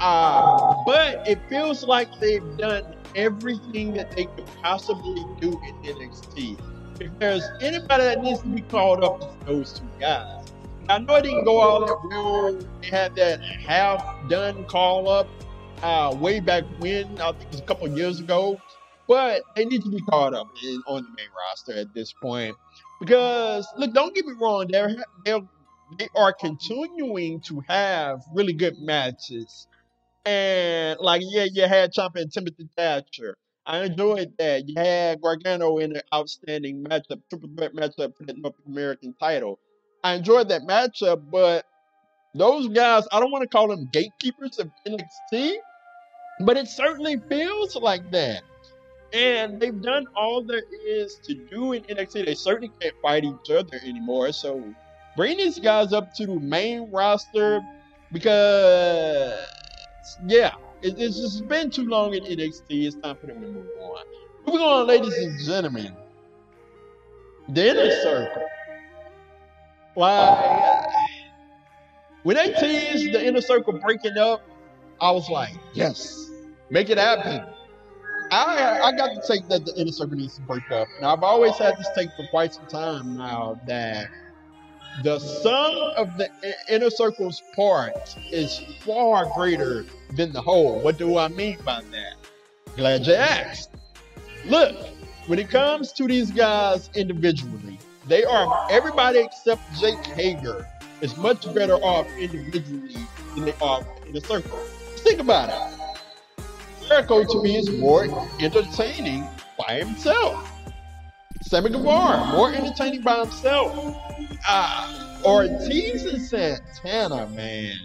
Uh, 0.00 0.74
but 0.84 1.26
it 1.28 1.38
feels 1.48 1.84
like 1.84 2.08
they've 2.18 2.56
done 2.56 2.96
everything 3.14 3.92
that 3.94 4.10
they 4.16 4.24
could 4.24 4.46
possibly 4.62 5.24
do 5.40 5.60
in 5.66 5.94
NXT. 5.94 6.58
If 7.00 7.10
there's 7.18 7.44
anybody 7.60 8.04
that 8.04 8.22
needs 8.22 8.40
to 8.40 8.48
be 8.48 8.62
called 8.62 9.04
up, 9.04 9.22
it's 9.22 9.46
those 9.46 9.72
two 9.78 9.88
guys. 10.00 10.52
I 10.88 10.98
know 10.98 11.14
it 11.16 11.22
didn't 11.22 11.44
go 11.44 11.60
all 11.60 11.86
that 11.86 11.98
well. 12.08 12.58
They 12.80 12.88
had 12.88 13.14
that 13.16 13.40
half 13.40 14.04
done 14.28 14.64
call 14.64 15.08
up 15.08 15.28
uh, 15.82 16.14
way 16.18 16.40
back 16.40 16.64
when, 16.78 17.20
I 17.20 17.32
think 17.32 17.42
it 17.44 17.50
was 17.52 17.60
a 17.60 17.64
couple 17.64 17.88
years 17.88 18.20
ago. 18.20 18.60
But 19.08 19.42
they 19.56 19.64
need 19.64 19.82
to 19.82 19.90
be 19.90 20.00
caught 20.02 20.34
up 20.34 20.48
in, 20.62 20.82
on 20.86 21.02
the 21.02 21.08
main 21.10 21.28
roster 21.48 21.72
at 21.78 21.92
this 21.94 22.12
point. 22.12 22.56
Because, 23.00 23.66
look, 23.76 23.92
don't 23.92 24.14
get 24.14 24.26
me 24.26 24.34
wrong, 24.40 24.66
they're, 24.68 24.94
they're, 25.24 25.40
they 25.98 26.08
are 26.14 26.32
continuing 26.32 27.40
to 27.42 27.62
have 27.68 28.22
really 28.34 28.52
good 28.52 28.78
matches. 28.78 29.66
And, 30.24 30.98
like, 31.00 31.22
yeah, 31.24 31.46
you 31.52 31.66
had 31.66 31.92
Ciampa 31.92 32.22
and 32.22 32.32
Timothy 32.32 32.68
Thatcher. 32.76 33.36
I 33.66 33.84
enjoyed 33.84 34.32
that. 34.38 34.68
You 34.68 34.74
had 34.76 35.20
Gargano 35.20 35.78
in 35.78 35.96
an 35.96 36.02
outstanding 36.12 36.84
matchup, 36.84 37.20
triple 37.28 37.48
threat 37.56 37.74
matchup 37.74 38.16
for 38.16 38.24
the 38.24 38.34
North 38.34 38.54
American 38.66 39.14
title. 39.18 39.58
I 40.04 40.14
enjoyed 40.14 40.48
that 40.48 40.62
matchup, 40.62 41.22
but 41.30 41.64
those 42.34 42.68
guys, 42.68 43.04
I 43.12 43.20
don't 43.20 43.30
want 43.30 43.42
to 43.42 43.48
call 43.48 43.68
them 43.68 43.88
gatekeepers 43.92 44.58
of 44.58 44.70
NXT, 44.86 45.54
but 46.40 46.56
it 46.56 46.66
certainly 46.68 47.20
feels 47.28 47.76
like 47.76 48.10
that. 48.10 48.42
And 49.12 49.60
they've 49.60 49.80
done 49.80 50.06
all 50.16 50.42
there 50.42 50.62
is 50.86 51.16
to 51.24 51.34
do 51.34 51.72
in 51.72 51.82
NXT. 51.82 52.24
They 52.24 52.34
certainly 52.34 52.72
can't 52.80 52.94
fight 53.02 53.24
each 53.24 53.50
other 53.50 53.78
anymore. 53.84 54.32
So 54.32 54.74
bring 55.16 55.38
these 55.38 55.58
guys 55.58 55.92
up 55.92 56.14
to 56.14 56.26
the 56.26 56.40
main 56.40 56.90
roster 56.90 57.60
because, 58.12 59.46
yeah, 60.26 60.52
it, 60.82 60.94
it's 60.98 61.16
just 61.16 61.48
been 61.48 61.70
too 61.70 61.84
long 61.84 62.14
in 62.14 62.24
NXT. 62.24 62.62
It's 62.68 62.96
time 62.96 63.16
for 63.16 63.26
them 63.26 63.40
to 63.40 63.46
move 63.46 63.66
on. 63.80 64.04
Moving 64.46 64.60
on, 64.60 64.86
ladies 64.86 65.16
and 65.16 65.38
gentlemen. 65.40 65.96
The 67.48 67.70
inner 67.70 67.90
circle. 68.02 68.46
Like, 69.96 70.84
when 72.22 72.36
they 72.36 72.52
teased 72.52 73.12
the 73.12 73.26
inner 73.26 73.40
circle 73.40 73.78
breaking 73.78 74.16
up, 74.16 74.42
I 75.00 75.10
was 75.10 75.28
like, 75.28 75.54
yes, 75.74 76.30
make 76.70 76.88
it 76.88 76.98
happen. 76.98 77.44
I 78.30 78.80
I 78.80 78.92
got 78.96 79.08
to 79.14 79.22
take 79.26 79.46
that 79.48 79.66
the 79.66 79.78
inner 79.78 79.92
circle 79.92 80.16
needs 80.16 80.36
to 80.36 80.42
break 80.42 80.70
up. 80.70 80.88
Now 81.00 81.12
I've 81.14 81.22
always 81.22 81.58
had 81.58 81.76
this 81.76 81.88
take 81.94 82.08
for 82.16 82.26
quite 82.30 82.54
some 82.54 82.66
time 82.66 83.16
now 83.16 83.60
that 83.66 84.08
the 85.02 85.18
sum 85.18 85.74
of 85.96 86.16
the 86.16 86.28
inner 86.68 86.90
circle's 86.90 87.42
part 87.56 88.16
is 88.30 88.60
far 88.84 89.26
greater 89.34 89.86
than 90.14 90.32
the 90.32 90.40
whole. 90.40 90.80
What 90.80 90.98
do 90.98 91.16
I 91.16 91.28
mean 91.28 91.58
by 91.64 91.80
that? 91.80 92.14
Glad 92.76 93.06
you 93.06 93.14
asked. 93.14 93.70
Look, 94.44 94.76
when 95.26 95.38
it 95.38 95.48
comes 95.48 95.92
to 95.92 96.06
these 96.06 96.30
guys 96.30 96.90
individually, 96.94 97.78
they 98.06 98.24
are 98.24 98.66
everybody 98.70 99.20
except 99.20 99.62
Jake 99.80 100.04
Hager 100.06 100.66
is 101.00 101.16
much 101.16 101.52
better 101.54 101.74
off 101.74 102.06
individually 102.18 102.96
than 103.34 103.44
they 103.46 103.54
are 103.62 103.82
in 104.06 104.16
a 104.16 104.20
circle. 104.20 104.58
Think 104.98 105.20
about 105.20 105.48
it. 105.48 106.44
Jericho 106.86 107.24
to 107.24 107.42
me 107.42 107.56
is 107.56 107.70
more 107.70 108.06
entertaining 108.40 109.26
by 109.58 109.74
himself. 109.74 110.48
Sammy 111.42 111.70
Guevara, 111.70 112.26
more 112.32 112.52
entertaining 112.52 113.02
by 113.02 113.20
himself. 113.20 114.11
Ah, 114.44 115.20
Ortiz 115.24 116.04
and 116.04 116.20
Santana, 116.22 117.28
man, 117.28 117.76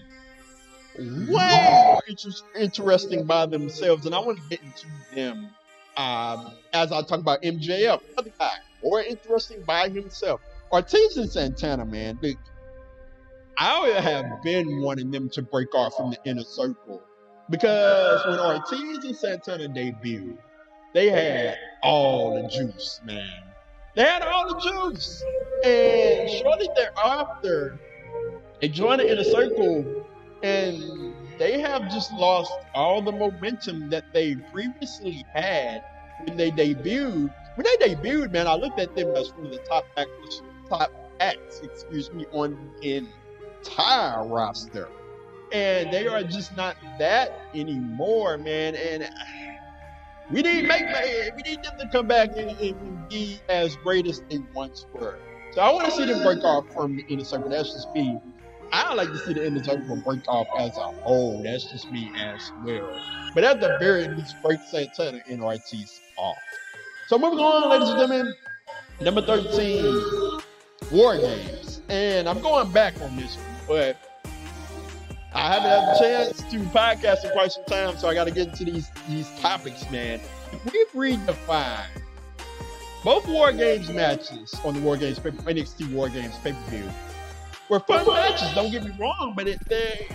way 1.28 2.00
interesting 2.60 3.26
by 3.26 3.46
themselves. 3.46 4.06
And 4.06 4.16
I 4.16 4.20
want 4.20 4.40
to 4.40 4.50
get 4.50 4.62
into 4.64 4.88
them 5.14 5.50
um, 5.98 6.54
as 6.74 6.92
I 6.92 7.02
talk 7.02 7.20
about 7.20 7.42
MJF, 7.42 8.02
another 8.14 8.32
guy, 8.40 8.54
more 8.84 9.02
interesting 9.02 9.62
by 9.64 9.90
himself. 9.90 10.42
Ortiz 10.72 11.18
and 11.18 11.30
Santana, 11.30 11.86
man, 11.86 12.20
I 13.58 13.82
would 13.82 13.96
have 13.96 14.44
been 14.44 14.82
wanting 14.82 15.12
them 15.12 15.30
to 15.30 15.42
break 15.42 15.74
off 15.74 15.96
from 15.96 16.12
the 16.12 16.18
inner 16.26 16.44
circle 16.44 17.02
because 17.50 18.26
when 18.26 18.40
Ortiz 18.40 19.04
and 19.04 19.16
Santana 19.16 19.70
debuted, 19.70 20.38
they 20.94 21.10
had 21.10 21.58
all 21.82 22.42
the 22.42 22.50
juice, 22.50 23.02
man. 23.06 23.47
They 23.98 24.04
had 24.04 24.22
all 24.22 24.48
the 24.48 24.60
juice. 24.62 25.24
And 25.66 26.30
shortly 26.30 26.70
thereafter, 26.76 27.80
they 28.62 28.68
joined 28.68 29.02
the 29.02 29.12
inner 29.12 29.24
circle 29.24 30.06
and 30.44 31.16
they 31.40 31.60
have 31.60 31.92
just 31.92 32.14
lost 32.14 32.54
all 32.76 33.02
the 33.02 33.12
momentum 33.12 33.90
that 33.90 34.14
they 34.14 34.36
previously 34.54 35.26
had 35.34 35.84
when 36.26 36.38
they 36.38 36.52
debuted. 36.52 37.34
When 37.56 37.66
they 37.66 37.88
debuted, 37.88 38.32
man, 38.32 38.46
I 38.46 38.54
looked 38.54 38.80
at 38.80 38.96
them 38.96 39.16
as 39.16 39.34
one 39.34 39.48
of 39.48 39.52
the 39.52 39.58
top 39.68 39.86
actors, 39.98 40.44
top 40.70 40.92
acts, 41.20 41.62
excuse 41.64 42.14
me, 42.14 42.28
on 42.32 42.72
the 42.80 43.04
entire 43.64 44.28
roster. 44.28 44.90
And 45.52 45.92
they 45.92 46.06
are 46.06 46.22
just 46.22 46.56
not 46.56 46.76
that 47.00 47.32
anymore, 47.56 48.38
man. 48.38 48.76
And 48.76 49.10
we 50.32 50.42
need 50.42 50.68
make 50.68 50.86
we 51.36 51.42
need 51.44 51.64
them 51.64 51.74
to 51.80 51.88
come 51.92 52.08
back 52.08 52.30
and, 52.36 52.52
and 52.60 53.10
be 53.10 53.40
as 53.50 53.76
great 53.78 54.08
as 54.08 54.22
they 54.30 54.40
once 54.54 54.86
were. 54.94 55.18
So 55.54 55.62
I 55.62 55.72
want 55.72 55.86
to 55.86 55.92
see 55.92 56.06
them 56.06 56.22
break 56.24 56.44
off 56.44 56.72
from 56.74 56.98
the 56.98 57.06
inner 57.08 57.24
circle. 57.24 57.50
That's 57.50 57.72
just 57.72 57.94
me. 57.94 58.20
I 58.72 58.94
like 58.94 59.08
to 59.08 59.18
see 59.20 59.34
the 59.34 59.46
inner 59.46 59.64
circle 59.64 59.96
break 59.98 60.28
off 60.28 60.48
as 60.60 60.76
a 60.78 60.92
whole. 61.02 61.42
That's 61.42 61.66
just 61.72 61.90
me 61.92 62.12
as 62.18 62.52
well. 62.66 63.02
But 63.34 63.44
at 63.46 63.62
the 63.62 63.78
very 63.80 64.08
least, 64.10 64.36
break 64.44 64.60
Santana 64.70 65.22
and 65.30 65.42
Ortiz 65.42 66.02
off. 66.18 66.38
So 67.08 67.18
moving 67.18 67.40
on, 67.40 67.70
ladies 67.70 67.90
and 67.90 68.00
gentlemen, 68.00 68.36
number 69.00 69.22
13, 69.22 70.42
War 70.92 71.18
Games. 71.18 71.82
And 71.88 72.28
I'm 72.28 72.42
going 72.42 72.70
back 72.74 73.00
on 73.02 73.16
this 73.16 73.38
one, 73.38 73.46
but 73.68 74.07
I 75.34 75.54
haven't 75.54 75.70
had 75.70 75.96
a 75.96 76.00
chance 76.00 76.42
to 76.52 76.58
podcast 76.70 77.26
in 77.26 77.32
quite 77.32 77.52
some 77.52 77.66
time, 77.66 77.98
so 77.98 78.08
I 78.08 78.14
got 78.14 78.26
to 78.26 78.32
get 78.32 78.48
into 78.50 78.66
these 78.66 78.90
these 79.08 79.30
topics, 79.40 79.90
man. 79.92 80.20
We've 80.72 80.92
redefined 80.94 82.02
both 83.04 83.28
War 83.28 83.52
Games 83.52 83.90
matches 83.90 84.54
on 84.66 84.74
the 84.74 84.82
War 84.82 84.98
Games 84.98 85.20
NXT 85.20 85.92
War 85.92 86.10
Games 86.10 86.36
pay 86.40 86.54
per 86.54 86.70
view 86.70 86.90
were 87.70 87.80
fun 87.80 88.06
matches. 88.08 88.54
Don't 88.56 88.72
get 88.72 88.84
me 88.84 88.92
wrong, 89.00 89.34
but 89.36 89.48
it, 89.48 89.60
they, 89.68 90.08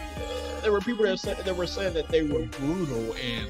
there 0.62 0.72
were 0.72 0.81
people 0.81 1.05
that 1.05 1.18
said 1.18 1.38
that 1.38 1.57
were 1.57 1.66
saying 1.66 1.94
that 1.94 2.09
they 2.09 2.22
were 2.22 2.46
brutal, 2.46 3.14
and 3.14 3.48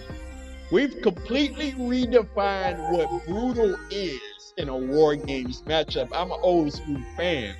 we've 0.70 1.00
completely 1.02 1.72
redefined 1.72 2.92
what 2.92 3.26
brutal 3.26 3.76
is 3.90 4.54
in 4.56 4.68
a 4.68 4.76
War 4.76 5.16
Games 5.16 5.62
matchup. 5.62 6.08
I'm 6.12 6.30
an 6.30 6.38
old 6.42 6.72
school 6.72 7.00
fan. 7.16 7.54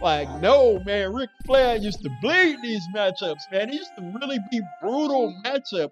Like, 0.00 0.28
no, 0.40 0.80
man, 0.80 1.12
Ric 1.12 1.30
Flair 1.44 1.76
used 1.76 2.02
to 2.02 2.10
bleed 2.22 2.56
these 2.62 2.86
matchups, 2.94 3.40
man. 3.52 3.68
He 3.68 3.76
used 3.76 3.90
to 3.98 4.18
really 4.20 4.38
be 4.50 4.60
brutal 4.80 5.34
matchups. 5.44 5.90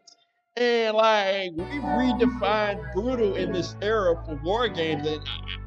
And 0.56 0.96
like 0.96 1.52
we 1.52 1.62
redefined 1.62 2.92
brutal 2.92 3.36
in 3.36 3.52
this 3.52 3.76
era 3.80 4.20
for 4.26 4.34
war 4.42 4.66
games, 4.66 5.06
and 5.06 5.20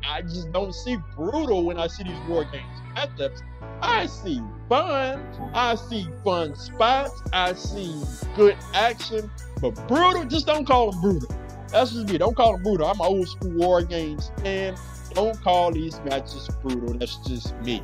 I, 0.04 0.18
I 0.18 0.22
just 0.22 0.52
don't 0.52 0.74
see 0.74 0.98
brutal 1.16 1.64
when 1.64 1.80
I 1.80 1.88
see 1.88 2.04
these 2.04 2.20
war 2.28 2.44
games 2.44 2.66
matchups. 2.94 3.42
I 3.82 4.06
see 4.08 4.42
fun, 4.68 5.26
I 5.54 5.76
see 5.76 6.10
fun 6.26 6.56
spots, 6.56 7.22
I 7.32 7.54
see 7.54 7.96
good 8.36 8.58
action, 8.74 9.32
but 9.62 9.72
brutal, 9.88 10.26
just 10.26 10.46
don't 10.46 10.66
call 10.66 10.92
them 10.92 11.00
brutal. 11.00 11.34
That's 11.70 11.92
just 11.94 12.10
me. 12.10 12.18
Don't 12.18 12.36
call 12.36 12.54
them 12.54 12.64
brutal. 12.64 12.88
I'm 12.88 13.00
an 13.00 13.06
old 13.06 13.30
school 13.30 13.52
war 13.52 13.82
games 13.82 14.30
fan. 14.44 14.76
Don't 15.14 15.40
call 15.42 15.72
these 15.72 16.02
matches 16.02 16.50
brutal. 16.62 16.98
That's 16.98 17.16
just 17.28 17.56
me. 17.62 17.82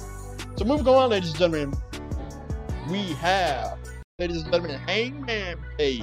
So 0.58 0.66
moving 0.66 0.88
on, 0.88 1.12
ladies 1.12 1.30
and 1.30 1.38
gentlemen, 1.38 1.80
we 2.90 3.04
have, 3.14 3.78
ladies 4.18 4.42
and 4.42 4.52
gentlemen, 4.52 4.80
Hangman 4.80 5.60
Page. 5.78 6.02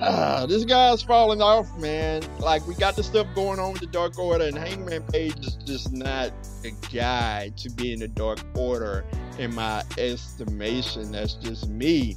Ah, 0.00 0.46
this 0.48 0.64
guy's 0.64 1.02
falling 1.02 1.42
off, 1.42 1.66
man. 1.80 2.22
Like 2.38 2.64
we 2.68 2.76
got 2.76 2.94
the 2.94 3.02
stuff 3.02 3.26
going 3.34 3.58
on 3.58 3.72
with 3.72 3.80
the 3.80 3.88
Dark 3.88 4.16
Order, 4.16 4.44
and 4.44 4.56
Hangman 4.56 5.02
Page 5.08 5.36
is 5.40 5.56
just 5.64 5.92
not 5.92 6.30
a 6.64 6.70
guy 6.94 7.50
to 7.56 7.68
be 7.70 7.92
in 7.92 7.98
the 7.98 8.06
Dark 8.06 8.38
Order, 8.54 9.04
in 9.40 9.52
my 9.56 9.82
estimation. 9.98 11.10
That's 11.10 11.34
just 11.34 11.68
me. 11.68 12.16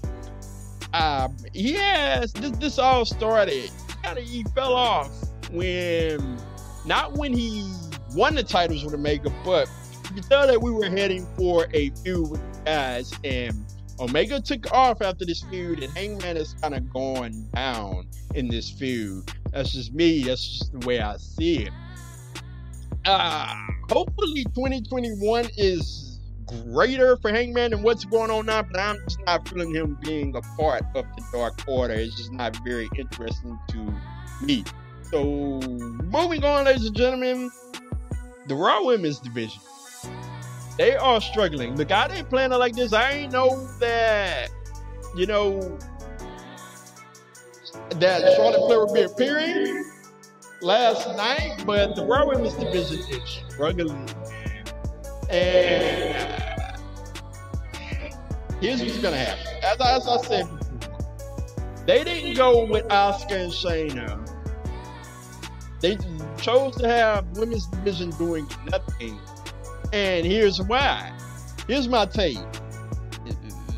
Um, 0.93 1.35
yes, 1.53 2.33
this, 2.33 2.51
this 2.51 2.77
all 2.77 3.03
started. 3.03 3.71
Kinda, 4.03 4.21
he 4.21 4.43
fell 4.53 4.75
off 4.75 5.09
when, 5.49 6.37
not 6.85 7.13
when 7.13 7.33
he 7.33 7.67
won 8.13 8.35
the 8.35 8.43
titles 8.43 8.85
with 8.85 8.93
Omega, 8.93 9.33
but 9.43 9.67
can 10.17 10.29
tell 10.29 10.47
that 10.47 10.59
we 10.59 10.71
were 10.71 10.89
heading 10.89 11.27
for 11.37 11.67
a 11.73 11.91
feud 11.91 12.31
with 12.31 12.53
the 12.53 12.59
guys, 12.61 13.13
and 13.23 13.65
Omega 13.99 14.41
took 14.41 14.71
off 14.73 15.01
after 15.01 15.25
this 15.25 15.43
feud, 15.43 15.83
and 15.83 15.93
Hangman 15.93 16.35
has 16.35 16.55
kind 16.55 16.73
of 16.73 16.91
gone 16.91 17.47
down 17.53 18.07
in 18.33 18.47
this 18.47 18.69
feud. 18.69 19.29
That's 19.51 19.73
just 19.73 19.93
me. 19.93 20.23
That's 20.23 20.57
just 20.59 20.71
the 20.71 20.87
way 20.87 21.01
I 21.01 21.17
see 21.17 21.65
it. 21.65 21.71
Uh, 23.05 23.55
hopefully, 23.91 24.43
2021 24.55 25.49
is 25.55 26.19
greater 26.47 27.17
for 27.17 27.29
Hangman 27.29 27.71
than 27.71 27.83
what's 27.83 28.03
going 28.03 28.31
on 28.31 28.47
now, 28.47 28.63
but 28.63 28.79
I'm 28.79 28.97
just 29.07 29.19
not 29.25 29.47
feeling 29.47 29.73
him 29.73 29.99
being 30.01 30.35
a 30.35 30.41
part 30.57 30.81
of 30.95 31.05
the 31.15 31.23
Dark 31.31 31.59
Order. 31.67 31.93
It's 31.93 32.15
just 32.15 32.31
not 32.31 32.57
very 32.65 32.89
interesting 32.97 33.59
to 33.69 33.93
me. 34.43 34.63
So, 35.03 35.59
moving 35.61 36.43
on, 36.43 36.65
ladies 36.65 36.87
and 36.87 36.95
gentlemen, 36.95 37.51
the 38.47 38.55
Raw 38.55 38.83
Women's 38.83 39.19
Division 39.19 39.61
they 40.77 40.95
are 40.95 41.19
struggling. 41.19 41.75
The 41.75 41.85
guy 41.85 42.07
they 42.07 42.23
playing 42.23 42.51
it 42.51 42.57
like 42.57 42.75
this, 42.75 42.93
I 42.93 43.11
ain't 43.11 43.33
know 43.33 43.67
that, 43.79 44.49
you 45.15 45.25
know, 45.25 45.77
that 47.91 48.33
Charlotte 48.35 48.65
Flair 48.67 48.85
would 48.85 48.93
be 48.93 49.01
appearing 49.01 49.83
last 50.61 51.07
night, 51.17 51.63
but 51.65 51.95
the 51.95 52.05
Raw 52.05 52.27
Women's 52.27 52.53
division 52.55 52.99
is 53.09 53.41
struggling. 53.49 54.09
And 55.29 56.43
here's 58.61 58.81
what's 58.81 58.99
gonna 58.99 59.17
happen. 59.17 59.45
As, 59.63 59.81
I, 59.81 59.95
as 59.95 60.07
I 60.07 60.17
said 60.21 60.59
before, 60.59 60.67
they 61.85 62.03
didn't 62.03 62.35
go 62.35 62.65
with 62.65 62.87
Asuka 62.87 63.31
and 63.31 63.51
Shayna. 63.51 64.23
They 65.81 65.97
chose 66.37 66.75
to 66.77 66.87
have 66.87 67.25
women's 67.37 67.67
division 67.67 68.09
doing 68.11 68.47
nothing 68.65 69.19
and 69.93 70.25
here's 70.25 70.61
why. 70.61 71.11
Here's 71.67 71.87
my 71.87 72.05
take. 72.05 72.37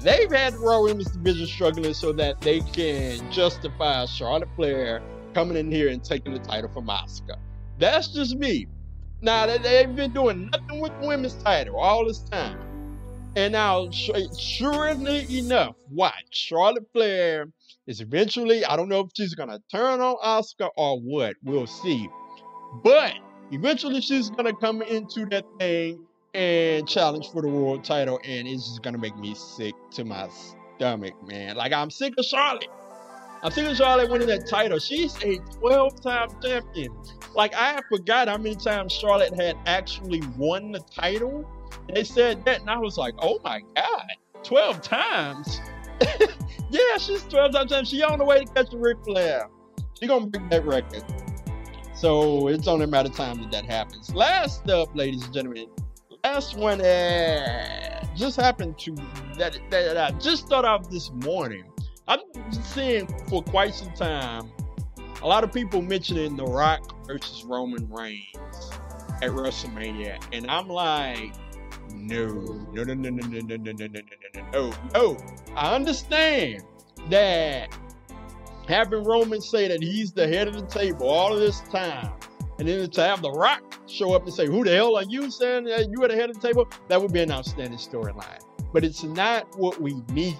They've 0.01 0.31
had 0.31 0.53
the 0.53 0.59
Raw 0.59 0.81
Women's 0.83 1.11
Division 1.11 1.45
struggling 1.45 1.93
so 1.93 2.13
that 2.13 2.39
they 2.39 2.61
can 2.61 3.31
justify 3.31 4.05
Charlotte 4.05 4.47
Flair 4.55 5.01
coming 5.33 5.57
in 5.57 5.69
here 5.69 5.89
and 5.89 6.03
taking 6.03 6.33
the 6.33 6.39
title 6.39 6.69
from 6.69 6.87
Asuka. 6.87 7.35
That's 7.77 8.07
just 8.13 8.35
me. 8.37 8.67
Now, 9.21 9.45
they've 9.45 9.93
been 9.93 10.13
doing 10.13 10.49
nothing 10.51 10.79
with 10.79 10.93
the 11.01 11.07
women's 11.07 11.35
title 11.43 11.77
all 11.77 12.05
this 12.05 12.19
time. 12.19 12.57
And 13.35 13.51
now, 13.51 13.89
surely 13.91 15.37
enough, 15.37 15.75
watch. 15.91 16.13
Charlotte 16.31 16.87
Flair 16.93 17.47
is 17.85 17.99
eventually, 17.99 18.63
I 18.63 18.77
don't 18.77 18.87
know 18.87 19.01
if 19.01 19.11
she's 19.15 19.35
to 19.35 19.61
turn 19.69 19.99
on 19.99 20.15
Asuka 20.23 20.69
or 20.77 20.99
what. 20.99 21.35
We'll 21.43 21.67
see. 21.67 22.07
But 22.83 23.13
Eventually, 23.51 24.01
she's 24.01 24.29
gonna 24.29 24.53
come 24.53 24.81
into 24.81 25.25
that 25.27 25.45
thing 25.59 26.05
and 26.33 26.87
challenge 26.87 27.29
for 27.31 27.41
the 27.41 27.47
world 27.47 27.83
title, 27.83 28.19
and 28.23 28.47
it's 28.47 28.67
just 28.67 28.83
gonna 28.83 28.97
make 28.97 29.17
me 29.17 29.33
sick 29.35 29.73
to 29.91 30.05
my 30.05 30.29
stomach, 30.77 31.15
man. 31.27 31.55
Like 31.55 31.73
I'm 31.73 31.89
sick 31.89 32.13
of 32.17 32.25
Charlotte. 32.25 32.67
I'm 33.41 33.51
sick 33.51 33.65
of 33.67 33.75
Charlotte 33.77 34.11
winning 34.11 34.27
that 34.27 34.47
title. 34.47 34.79
She's 34.79 35.15
a 35.23 35.39
12-time 35.61 36.29
champion. 36.43 36.93
Like 37.35 37.55
I 37.55 37.79
forgot 37.89 38.27
how 38.27 38.37
many 38.37 38.55
times 38.55 38.93
Charlotte 38.93 39.33
had 39.39 39.57
actually 39.65 40.21
won 40.37 40.71
the 40.73 40.79
title. 40.79 41.49
They 41.93 42.03
said 42.03 42.45
that, 42.45 42.61
and 42.61 42.69
I 42.69 42.77
was 42.77 42.97
like, 42.97 43.15
oh 43.19 43.39
my 43.43 43.61
god, 43.75 44.07
12 44.43 44.81
times. 44.81 45.61
yeah, 46.69 46.97
she's 46.97 47.23
12 47.23 47.69
times. 47.69 47.89
She 47.89 48.03
on 48.03 48.19
the 48.19 48.25
way 48.25 48.43
to 48.43 48.53
catch 48.53 48.69
the 48.71 48.77
Ric 48.77 48.97
Flair. 49.05 49.49
She 49.99 50.07
gonna 50.07 50.27
break 50.27 50.49
that 50.49 50.65
record. 50.65 51.03
So 51.99 52.47
it's 52.47 52.65
only 52.65 52.85
a 52.85 52.87
matter 52.87 53.09
of 53.09 53.15
time 53.15 53.41
that 53.41 53.51
that 53.51 53.65
happens. 53.65 54.15
Last 54.15 54.69
up, 54.69 54.95
ladies 54.95 55.25
and 55.25 55.33
gentlemen, 55.33 55.67
last 56.23 56.55
one 56.55 56.79
uh, 56.79 58.05
just 58.15 58.39
happened 58.39 58.79
to 58.79 58.95
that, 59.37 59.59
that 59.69 59.97
I 59.97 60.11
just 60.11 60.47
thought 60.47 60.63
of 60.63 60.89
this 60.89 61.11
morning. 61.11 61.65
I've 62.07 62.21
been 62.31 62.53
seeing 62.53 63.05
for 63.27 63.43
quite 63.43 63.75
some 63.75 63.91
time 63.95 64.49
a 65.21 65.27
lot 65.27 65.43
of 65.43 65.51
people 65.51 65.81
mentioning 65.81 66.37
The 66.37 66.45
Rock 66.45 67.05
versus 67.05 67.43
Roman 67.43 67.89
Reigns 67.89 68.71
at 69.21 69.31
WrestleMania, 69.31 70.23
and 70.31 70.49
I'm 70.49 70.69
like, 70.69 71.35
no, 71.93 72.27
no, 72.71 72.83
no, 72.85 72.93
no, 72.93 73.09
no, 73.09 73.27
no, 73.27 73.39
no, 73.41 73.55
no, 73.57 73.71
no, 73.73 73.87
no, 73.87 73.87
no, 73.87 74.41
no, 74.41 74.69
no. 74.69 74.73
Oh, 74.95 75.17
I 75.53 75.75
understand 75.75 76.63
that 77.09 77.77
having 78.69 79.03
Roman 79.03 79.41
say 79.41 79.67
that 79.67 79.83
he's 79.83 80.13
the 80.13 80.27
head 80.27 80.47
of 80.47 80.53
the 80.53 80.65
table 80.67 81.09
all 81.09 81.33
of 81.33 81.39
this 81.39 81.59
time, 81.61 82.11
and 82.59 82.67
then 82.67 82.89
to 82.89 83.01
have 83.01 83.21
The 83.21 83.31
Rock 83.31 83.63
show 83.87 84.13
up 84.13 84.23
and 84.25 84.33
say, 84.33 84.45
Who 84.45 84.63
the 84.63 84.71
hell 84.71 84.95
are 84.95 85.03
you 85.03 85.31
saying 85.31 85.65
that 85.65 85.89
you 85.89 86.03
are 86.03 86.07
the 86.07 86.15
head 86.15 86.29
of 86.29 86.39
the 86.39 86.47
table? 86.47 86.69
That 86.87 87.01
would 87.01 87.11
be 87.11 87.21
an 87.21 87.31
outstanding 87.31 87.79
storyline. 87.79 88.39
but 88.71 88.83
it's 88.85 89.03
not 89.03 89.57
what 89.57 89.81
we 89.81 89.95
need. 90.11 90.37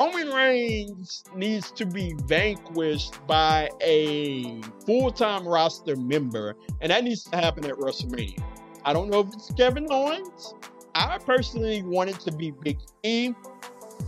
Roman 0.00 0.30
Reigns 0.30 1.24
needs 1.36 1.70
to 1.72 1.84
be 1.84 2.14
vanquished 2.24 3.24
by 3.26 3.68
a 3.82 4.62
full 4.86 5.12
time 5.12 5.46
roster 5.46 5.94
member, 5.96 6.56
and 6.80 6.90
that 6.90 7.04
needs 7.04 7.24
to 7.24 7.36
happen 7.36 7.66
at 7.66 7.74
WrestleMania. 7.74 8.42
I 8.84 8.94
don't 8.94 9.10
know 9.10 9.20
if 9.20 9.28
it's 9.34 9.52
Kevin 9.52 9.86
Owens. 9.90 10.54
I 10.94 11.18
personally 11.18 11.82
want 11.82 12.10
it 12.10 12.18
to 12.20 12.32
be 12.32 12.50
Big 12.50 12.78
E, 13.02 13.34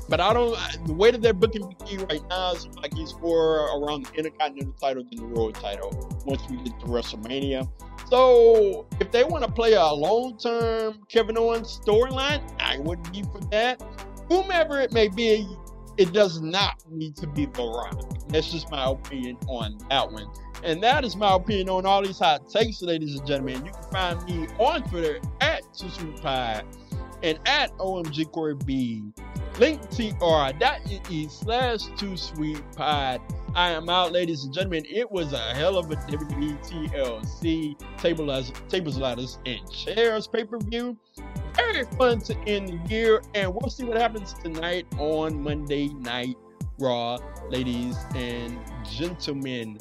but 0.08 0.20
I 0.20 0.32
don't. 0.32 0.56
The 0.86 0.92
way 0.92 1.10
that 1.10 1.22
they're 1.22 1.32
booking 1.32 1.74
Big 1.88 2.00
right 2.10 2.22
now 2.28 2.52
is 2.52 2.66
like 2.76 2.94
he's 2.94 3.12
for 3.12 3.66
around 3.78 4.06
the 4.06 4.14
Intercontinental 4.14 4.74
title 4.74 5.04
than 5.04 5.18
the 5.18 5.26
World 5.26 5.54
title 5.54 5.90
once 6.24 6.42
we 6.50 6.56
get 6.58 6.78
to 6.80 6.86
WrestleMania. 6.86 7.68
So 8.08 8.86
if 9.00 9.10
they 9.10 9.24
want 9.24 9.44
to 9.44 9.50
play 9.50 9.72
a 9.72 9.92
long 9.92 10.36
term 10.38 11.00
Kevin 11.08 11.38
Owens 11.38 11.80
storyline, 11.84 12.42
I 12.60 12.78
wouldn't 12.78 13.12
be 13.12 13.22
for 13.22 13.40
that. 13.50 13.82
Whomever 14.28 14.80
it 14.80 14.92
may 14.92 15.08
be, 15.08 15.46
it 15.96 16.12
does 16.12 16.40
not 16.40 16.82
need 16.90 17.16
to 17.16 17.26
be 17.26 17.46
The 17.46 17.62
Rock. 17.62 18.28
That's 18.28 18.50
just 18.50 18.70
my 18.70 18.90
opinion 18.90 19.36
on 19.48 19.78
that 19.90 20.10
one. 20.10 20.26
And 20.62 20.82
that 20.82 21.04
is 21.04 21.16
my 21.16 21.34
opinion 21.34 21.68
on 21.68 21.86
all 21.86 22.02
these 22.02 22.18
hot 22.18 22.48
takes, 22.48 22.82
ladies 22.82 23.16
and 23.16 23.26
gentlemen. 23.26 23.66
You 23.66 23.72
can 23.72 23.82
find 23.90 24.24
me 24.24 24.46
on 24.58 24.82
Twitter 24.88 25.20
at 25.40 25.62
TooSweetPod 25.74 26.64
and 27.22 27.38
at 27.46 27.76
OMG 27.78 28.30
Corey 28.30 28.54
B. 28.54 29.02
Link 29.58 29.82
tr.ee 29.90 31.28
slash 31.28 31.80
two 31.96 32.16
sweet 32.16 32.62
pod. 32.76 33.20
I 33.54 33.70
am 33.70 33.90
out, 33.90 34.12
ladies 34.12 34.44
and 34.44 34.54
gentlemen. 34.54 34.86
It 34.88 35.10
was 35.10 35.34
a 35.34 35.54
hell 35.54 35.76
of 35.76 35.90
a 35.90 35.96
WBTLC 35.96 37.98
tables, 37.98 38.52
tables, 38.68 38.96
ladders, 38.96 39.38
and 39.44 39.70
chairs 39.70 40.26
pay 40.26 40.44
per 40.44 40.58
view. 40.58 40.96
Very 41.54 41.84
fun 41.98 42.20
to 42.20 42.38
end 42.46 42.68
the 42.68 42.88
year, 42.88 43.20
and 43.34 43.54
we'll 43.54 43.68
see 43.68 43.84
what 43.84 43.98
happens 43.98 44.32
tonight 44.32 44.86
on 44.98 45.42
Monday 45.42 45.88
Night 45.88 46.36
Raw, 46.78 47.18
ladies 47.50 47.98
and 48.14 48.58
gentlemen. 48.90 49.78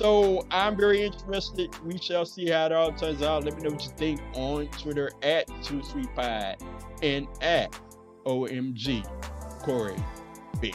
So 0.00 0.46
I'm 0.50 0.78
very 0.78 1.02
interested. 1.02 1.76
We 1.84 1.98
shall 1.98 2.24
see 2.24 2.48
how 2.48 2.64
it 2.64 2.72
all 2.72 2.90
turns 2.90 3.20
out. 3.20 3.44
Let 3.44 3.56
me 3.56 3.64
know 3.64 3.72
what 3.72 3.84
you 3.84 3.90
think 3.98 4.22
on 4.32 4.66
Twitter 4.68 5.10
at 5.20 5.46
Two 5.62 5.82
Sweet 5.82 6.08
Pie 6.14 6.56
and 7.02 7.28
at 7.42 7.78
OMG 8.24 9.04
Corey 9.62 10.02
B. 10.58 10.72